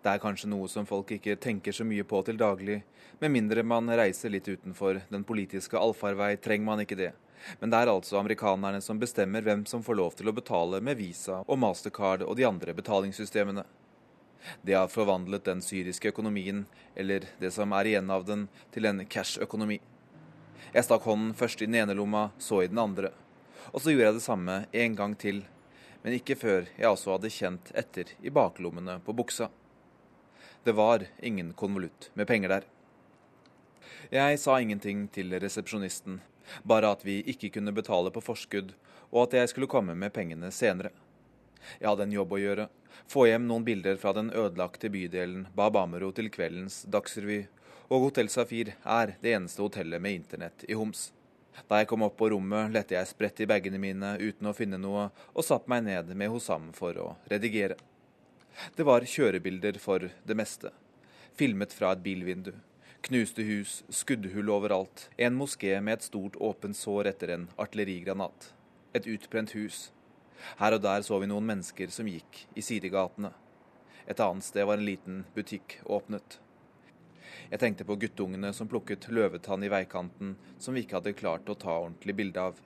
[0.04, 2.84] Det er kanskje noe som folk ikke tenker så mye på til daglig.
[3.18, 7.10] Med mindre man reiser litt utenfor den politiske allfarvei, trenger man ikke det.
[7.64, 11.02] Men det er altså amerikanerne som bestemmer hvem som får lov til å betale med
[11.02, 13.66] Visa og Mastercard og de andre betalingssystemene.
[14.62, 19.02] Det har forvandlet den syriske økonomien, eller det som er igjen av den, til en
[19.10, 19.82] cash-økonomi.
[20.72, 23.10] Jeg stakk hånden først i den ene lomma, så i den andre.
[23.76, 25.42] Og så gjorde jeg det samme en gang til,
[26.00, 29.50] men ikke før jeg også hadde kjent etter i baklommene på buksa.
[30.64, 32.70] Det var ingen konvolutt med penger der.
[34.16, 36.22] Jeg sa ingenting til resepsjonisten,
[36.64, 38.72] bare at vi ikke kunne betale på forskudd,
[39.12, 40.94] og at jeg skulle komme med pengene senere.
[41.82, 42.72] Jeg hadde en jobb å gjøre,
[43.12, 47.44] få hjem noen bilder fra den ødelagte bydelen Babamero til kveldens Dagsrevy,
[47.92, 51.10] og Hotell Safir er det eneste hotellet med internett i Homs.
[51.68, 54.78] Da jeg kom opp på rommet, lette jeg spredt i bagene mine uten å finne
[54.80, 57.76] noe, og satte meg ned med Hosam for å redigere.
[58.78, 60.72] Det var kjørebilder for det meste.
[61.36, 62.54] Filmet fra et bilvindu.
[63.04, 65.10] Knuste hus, skuddhull overalt.
[65.18, 68.54] En moské med et stort åpent sår etter en artillerigranat.
[68.96, 69.90] Et utbrent hus.
[70.62, 73.34] Her og der så vi noen mennesker som gikk i sidegatene.
[74.08, 76.40] Et annet sted var en liten butikk åpnet.
[77.50, 81.58] Jeg tenkte på guttungene som plukket løvetann i veikanten, som vi ikke hadde klart å
[81.60, 82.62] ta ordentlig bilde av.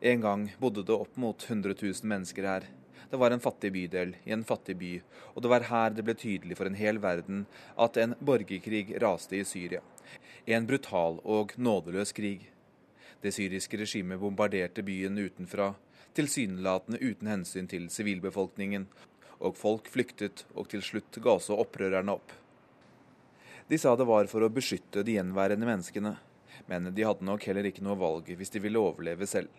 [0.00, 2.68] En gang bodde det opp mot 100 000 mennesker her.
[3.10, 4.92] Det var en fattig bydel i en fattig by,
[5.34, 7.44] og det var her det ble tydelig for en hel verden
[7.78, 9.82] at en borgerkrig raste i Syria.
[10.46, 12.48] En brutal og nådeløs krig.
[13.22, 15.72] Det syriske regimet bombarderte byen utenfra,
[16.18, 18.88] tilsynelatende uten hensyn til sivilbefolkningen,
[19.40, 22.34] og folk flyktet, og til slutt ga også opprørerne opp.
[23.68, 26.12] De sa det var for å beskytte de gjenværende menneskene,
[26.70, 29.50] men de hadde nok heller ikke noe valg hvis de ville overleve selv.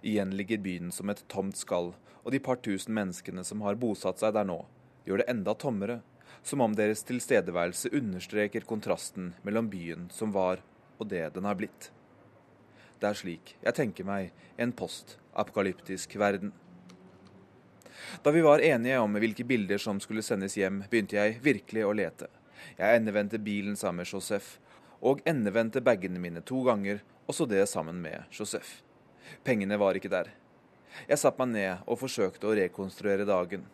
[0.00, 1.92] Igjen ligger byen som et tomt skall,
[2.24, 4.62] og de par tusen menneskene som har bosatt seg der nå,
[5.04, 5.98] gjør det enda tommere,
[6.44, 10.62] som om deres tilstedeværelse understreker kontrasten mellom byen som var,
[10.96, 11.90] og det den har blitt.
[13.00, 16.54] Det er slik jeg tenker meg en post-apokalyptisk verden.
[18.24, 21.92] Da vi var enige om hvilke bilder som skulle sendes hjem, begynte jeg virkelig å
[21.96, 22.30] lete.
[22.78, 24.58] Jeg endevendte bilen sammen med Josef,
[25.04, 28.80] og endevendte bagene mine to ganger, også det sammen med Josef.
[29.44, 30.30] Pengene var ikke der.
[31.08, 33.64] Jeg satte meg ned og forsøkte å rekonstruere dagen.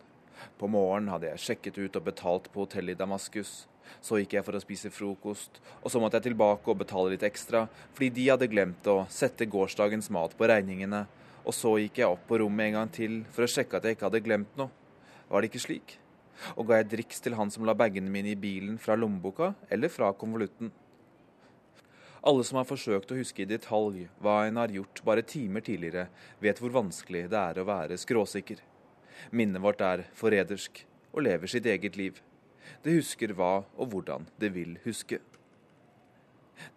[0.57, 3.65] På morgenen hadde jeg sjekket ut og betalt på hotellet i Damaskus.
[4.01, 7.25] Så gikk jeg for å spise frokost, og så måtte jeg tilbake og betale litt
[7.27, 11.05] ekstra, fordi de hadde glemt å sette gårsdagens mat på regningene,
[11.41, 13.97] Og så gikk jeg opp på rommet en gang til for å sjekke at jeg
[13.97, 14.69] ikke hadde glemt noe.
[15.29, 15.95] Var det ikke slik?
[16.55, 19.91] Og ga jeg driks til han som la bagene mine i bilen fra lommeboka eller
[19.93, 20.71] fra konvolutten.
[22.21, 26.05] Alle som har forsøkt å huske i detalj hva en har gjort bare timer tidligere,
[26.37, 28.61] vet hvor vanskelig det er å være skråsikker.
[29.33, 32.21] Minnet vårt er forrædersk og lever sitt eget liv.
[32.85, 35.19] Det husker hva og hvordan det vil huske.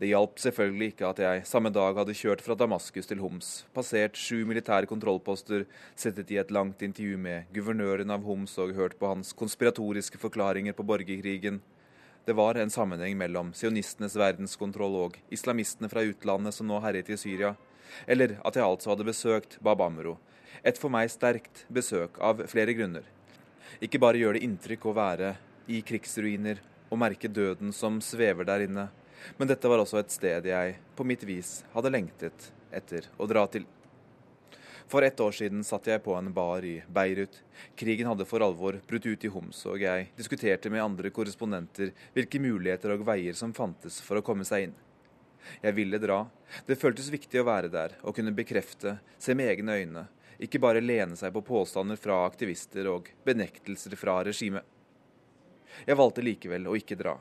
[0.00, 4.18] Det hjalp selvfølgelig ikke at jeg samme dag hadde kjørt fra Damaskus til Homs, passert
[4.18, 5.64] sju militære kontrollposter,
[5.96, 10.76] sittet i et langt intervju med guvernøren av Homs og hørt på hans konspiratoriske forklaringer
[10.76, 11.60] på borgerkrigen.
[12.24, 17.18] Det var en sammenheng mellom sionistenes verdenskontroll og islamistene fra utlandet som nå herjet i
[17.20, 17.54] Syria,
[18.08, 20.16] eller at jeg altså hadde besøkt Bab Amro.
[20.64, 23.04] Et for meg sterkt besøk av flere grunner.
[23.84, 25.34] Ikke bare gjør det inntrykk å være
[25.68, 28.88] i krigsruiner og merke døden som svever der inne,
[29.36, 33.46] men dette var også et sted jeg på mitt vis hadde lengtet etter å dra
[33.50, 33.66] til.
[34.86, 37.40] For ett år siden satt jeg på en bar i Beirut.
[37.76, 42.40] Krigen hadde for alvor brutt ut i Homs, og jeg diskuterte med andre korrespondenter hvilke
[42.42, 44.76] muligheter og veier som fantes for å komme seg inn.
[45.64, 46.22] Jeg ville dra.
[46.66, 50.06] Det føltes viktig å være der og kunne bekrefte, se med egne øyne,
[50.38, 54.64] ikke bare lene seg på påstander fra aktivister og benektelser fra regimet.
[55.84, 57.16] Jeg valgte likevel å ikke dra,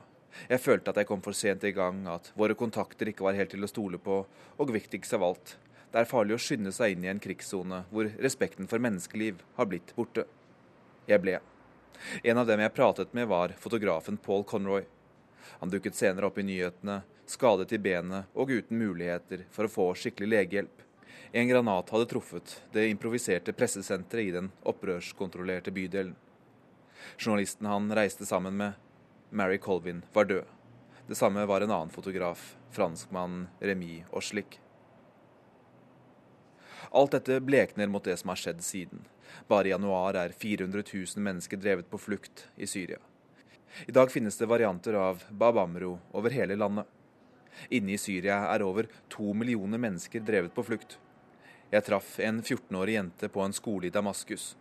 [0.48, 3.52] jeg følte at jeg kom for sent i gang, at våre kontakter ikke var helt
[3.54, 4.22] til å stole på,
[4.58, 5.56] og viktigst av alt,
[5.94, 9.68] det er farlig å skynde seg inn i en krigssone hvor respekten for menneskeliv har
[9.70, 10.24] blitt borte.
[11.06, 11.36] Jeg ble.
[12.26, 14.82] En av dem jeg pratet med, var fotografen Paul Conroy.
[15.60, 19.86] Han dukket senere opp i nyhetene, skadet i benet og uten muligheter for å få
[20.00, 20.82] skikkelig legehjelp.
[21.30, 26.16] En granat hadde truffet det improviserte pressesenteret i den opprørskontrollerte bydelen.
[27.18, 28.74] Journalisten han reiste sammen med,
[29.34, 30.44] Mary Colvin var død.
[31.06, 34.60] Det samme var en annen fotograf, franskmannen Remy Oslik.
[36.90, 39.02] Alt dette blekner mot det som har skjedd siden.
[39.50, 43.00] Bare i januar er 400 000 mennesker drevet på flukt i Syria.
[43.86, 46.86] I dag finnes det varianter av Bab Amro over hele landet.
[47.74, 51.00] Inne i Syria er over to millioner mennesker drevet på flukt.
[51.74, 54.52] Jeg traff en 14-årig jente på en skole i Damaskus.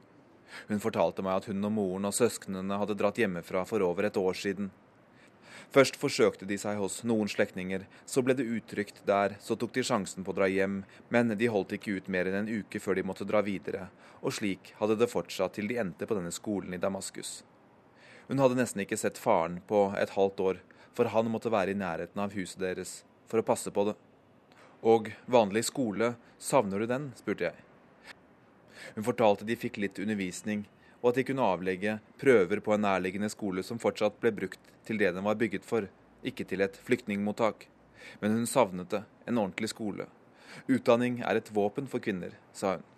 [0.69, 4.19] Hun fortalte meg at hun og moren og søsknene hadde dratt hjemmefra for over et
[4.19, 4.71] år siden.
[5.73, 9.85] Først forsøkte de seg hos noen slektninger, så ble det utrygt der, så tok de
[9.85, 12.99] sjansen på å dra hjem, men de holdt ikke ut mer enn en uke før
[12.99, 13.87] de måtte dra videre,
[14.21, 17.41] og slik hadde det fortsatt til de endte på denne skolen i Damaskus.
[18.29, 20.61] Hun hadde nesten ikke sett faren på et halvt år,
[20.93, 22.99] for han måtte være i nærheten av huset deres
[23.31, 23.97] for å passe på det.
[24.85, 27.11] Og vanlig skole, savner du den?
[27.17, 27.72] spurte jeg.
[28.95, 30.65] Hun fortalte de fikk litt undervisning,
[31.01, 34.99] og at de kunne avlegge prøver på en nærliggende skole som fortsatt ble brukt til
[35.01, 35.89] det den var bygget for,
[36.23, 37.67] ikke til et flyktningmottak.
[38.21, 40.07] Men hun savnet det, en ordentlig skole.
[40.71, 42.89] Utdanning er et våpen for kvinner, sa hun.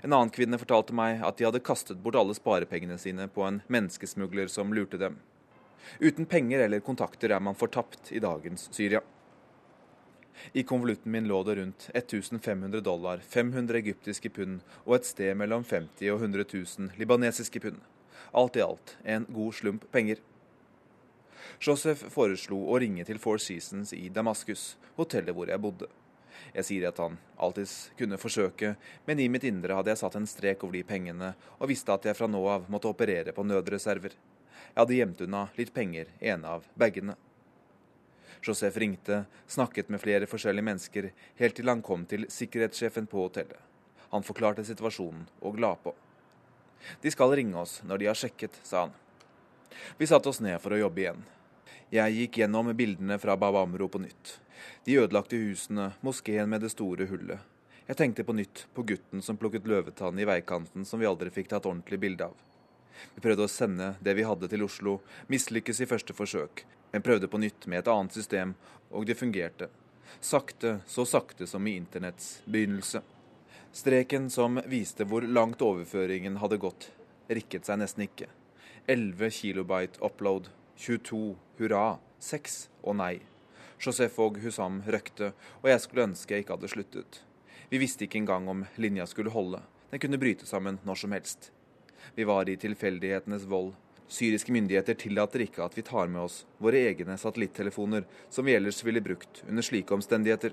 [0.00, 3.60] En annen kvinne fortalte meg at de hadde kastet bort alle sparepengene sine på en
[3.72, 5.18] menneskesmugler som lurte dem.
[5.98, 9.02] Uten penger eller kontakter er man fortapt i dagens Syria.
[10.52, 15.64] I konvolutten min lå det rundt 1500 dollar, 500 egyptiske pund og et sted mellom
[15.64, 17.80] 50 og 100 000 libanesiske pund.
[18.32, 20.20] Alt i alt en god slump penger.
[21.62, 25.88] Joseph foreslo å ringe til Four Seasons i Damaskus, hotellet hvor jeg bodde.
[26.52, 28.74] Jeg sier at han alltids kunne forsøke,
[29.06, 32.08] men i mitt indre hadde jeg satt en strek over de pengene, og visste at
[32.08, 34.16] jeg fra nå av måtte operere på nødreserver.
[34.72, 37.16] Jeg hadde gjemt unna litt penger i en av bagene.
[38.42, 43.60] Josef ringte, snakket med flere forskjellige mennesker, helt til han kom til sikkerhetssjefen på hotellet.
[44.10, 45.94] Han forklarte situasjonen og la på.
[47.00, 48.96] De skal ringe oss når de har sjekket, sa han.
[49.96, 51.22] Vi satte oss ned for å jobbe igjen.
[51.92, 54.38] Jeg gikk gjennom bildene fra Babamro på nytt.
[54.84, 57.40] De ødelagte husene, moskeen med det store hullet.
[57.86, 61.50] Jeg tenkte på nytt på gutten som plukket løvetann i veikanten som vi aldri fikk
[61.50, 62.36] tatt ordentlig bilde av.
[63.14, 64.98] Vi prøvde å sende det vi hadde til Oslo,
[65.32, 68.54] mislykkes i første forsøk, men prøvde på nytt med et annet system,
[68.90, 69.68] og det fungerte.
[70.20, 73.02] Sakte, så sakte som i internetts begynnelse.
[73.72, 76.90] Streken som viste hvor langt overføringen hadde gått,
[77.32, 78.28] rikket seg nesten ikke.
[78.86, 83.14] 11 kilobyte upload, 22 hurra, 6 og nei.
[83.82, 85.32] Josef og Husam røkte,
[85.62, 87.22] og jeg skulle ønske jeg ikke hadde sluttet.
[87.72, 89.62] Vi visste ikke engang om linja skulle holde.
[89.90, 91.50] Den kunne bryte sammen når som helst.
[92.14, 93.74] Vi var i tilfeldighetenes vold,
[94.12, 98.82] Syriske myndigheter tillater ikke at vi tar med oss våre egne satellittelefoner, som vi ellers
[98.84, 100.52] ville brukt under slike omstendigheter.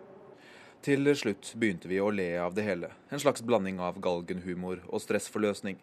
[0.79, 5.03] Til slutt begynte vi å le av det hele, en slags blanding av galgenhumor og
[5.03, 5.75] stressforløsning.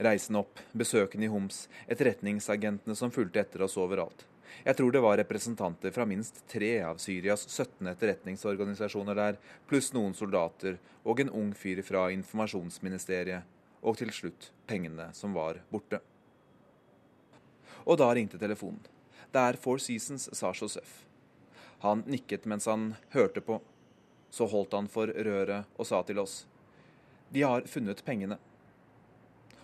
[0.00, 4.24] Reisen opp, besøkene i Homs, etterretningsagentene som fulgte etter oss overalt.
[4.64, 9.36] Jeg tror det var representanter fra minst tre av Syrias 17 etterretningsorganisasjoner der,
[9.68, 13.44] pluss noen soldater og en ung fyr fra informasjonsministeriet,
[13.82, 16.00] og til slutt pengene som var borte.
[17.88, 18.80] Og da ringte telefonen.
[19.32, 21.04] Det er Four Seasons, sa Josef.
[21.84, 23.60] Han nikket mens han hørte på.
[24.30, 26.42] Så holdt han for røret og sa til oss.
[27.32, 28.38] De har funnet pengene.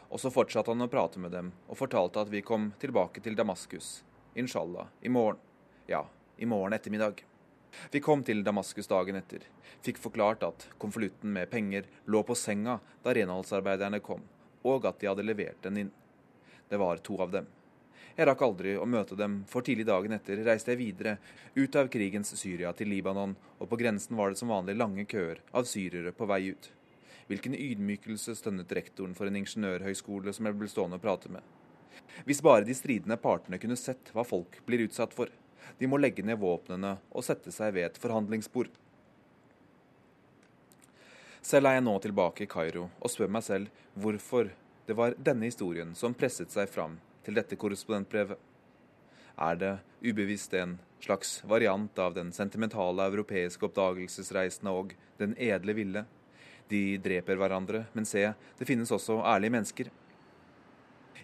[0.09, 3.37] Og så fortsatte han å prate med dem og fortalte at vi kom tilbake til
[3.37, 4.05] Damaskus.
[4.35, 4.89] Inshallah.
[5.03, 5.41] I morgen.
[5.91, 6.05] Ja,
[6.37, 7.25] i morgen ettermiddag.
[7.91, 9.45] Vi kom til Damaskus dagen etter.
[9.85, 14.22] Fikk forklart at konvolutten med penger lå på senga da renholdsarbeiderne kom,
[14.62, 15.93] og at de hadde levert den inn.
[16.68, 17.47] Det var to av dem.
[18.14, 21.16] Jeg rakk aldri å møte dem, for tidlig dagen etter reiste jeg videre,
[21.57, 25.41] ut av krigens Syria til Libanon, og på grensen var det som vanlig lange køer
[25.51, 26.70] av syrere på vei ut.
[27.27, 31.43] Hvilken ydmykelse stønnet rektoren for en ingeniørhøyskole som jeg ble stående og prate med.
[32.29, 35.33] Hvis bare de stridende partene kunne sett hva folk blir utsatt for.
[35.79, 38.71] De må legge ned våpnene og sette seg ved et forhandlingsbord.
[41.45, 44.49] Selv er jeg nå tilbake i Kairo og spør meg selv hvorfor
[44.89, 48.39] det var denne historien som presset seg fram til dette korrespondentbrevet?
[49.35, 49.73] Er det
[50.05, 56.05] ubevisst en slags variant av den sentimentale europeiske oppdagelsesreisende og den edle ville?
[56.71, 58.25] De dreper hverandre, men se,
[58.59, 59.91] det finnes også ærlige mennesker.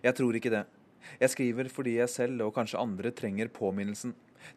[0.02, 0.64] Jeg tror ikke det.
[1.20, 4.12] Jeg skriver fordi jeg selv og kanskje andre trenger påminnelsen.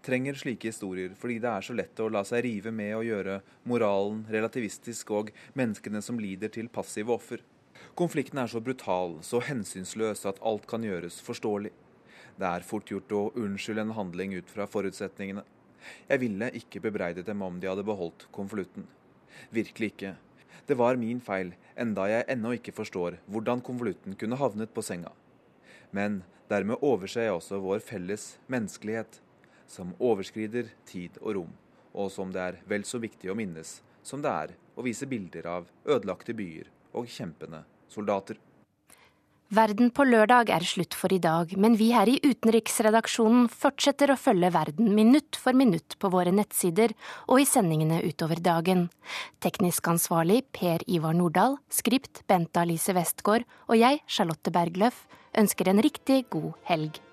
[0.05, 3.39] Trenger slike historier fordi det er så lett å la seg rive med å gjøre
[3.69, 7.43] moralen relativistisk og menneskene som lider til passive offer.
[7.99, 11.73] Konflikten er så brutal, så hensynsløs at alt kan gjøres forståelig.
[12.39, 15.43] Det er fort gjort å unnskylde en handling ut fra forutsetningene.
[16.09, 18.87] Jeg ville ikke bebreidet dem om de hadde beholdt konvolutten.
[19.53, 20.13] Virkelig ikke.
[20.65, 25.11] Det var min feil, enda jeg ennå ikke forstår hvordan konvolutten kunne havnet på senga.
[25.91, 29.19] Men dermed overser jeg også vår felles menneskelighet,
[29.73, 31.57] som overskrider tid og rom,
[31.97, 35.47] og som det er vel så viktig å minnes som det er å vise bilder
[35.49, 38.37] av ødelagte byer og kjempende soldater.
[39.53, 44.17] Verden på lørdag er slutt for i dag, men vi her i utenriksredaksjonen fortsetter å
[44.17, 46.95] følge verden minutt for minutt på våre nettsider
[47.27, 48.87] og i sendingene utover dagen.
[49.45, 55.05] Teknisk ansvarlig Per Ivar Nordahl, skript Bente Alice Westgård og jeg, Charlotte Bergløff,
[55.37, 57.03] ønsker en riktig god helg.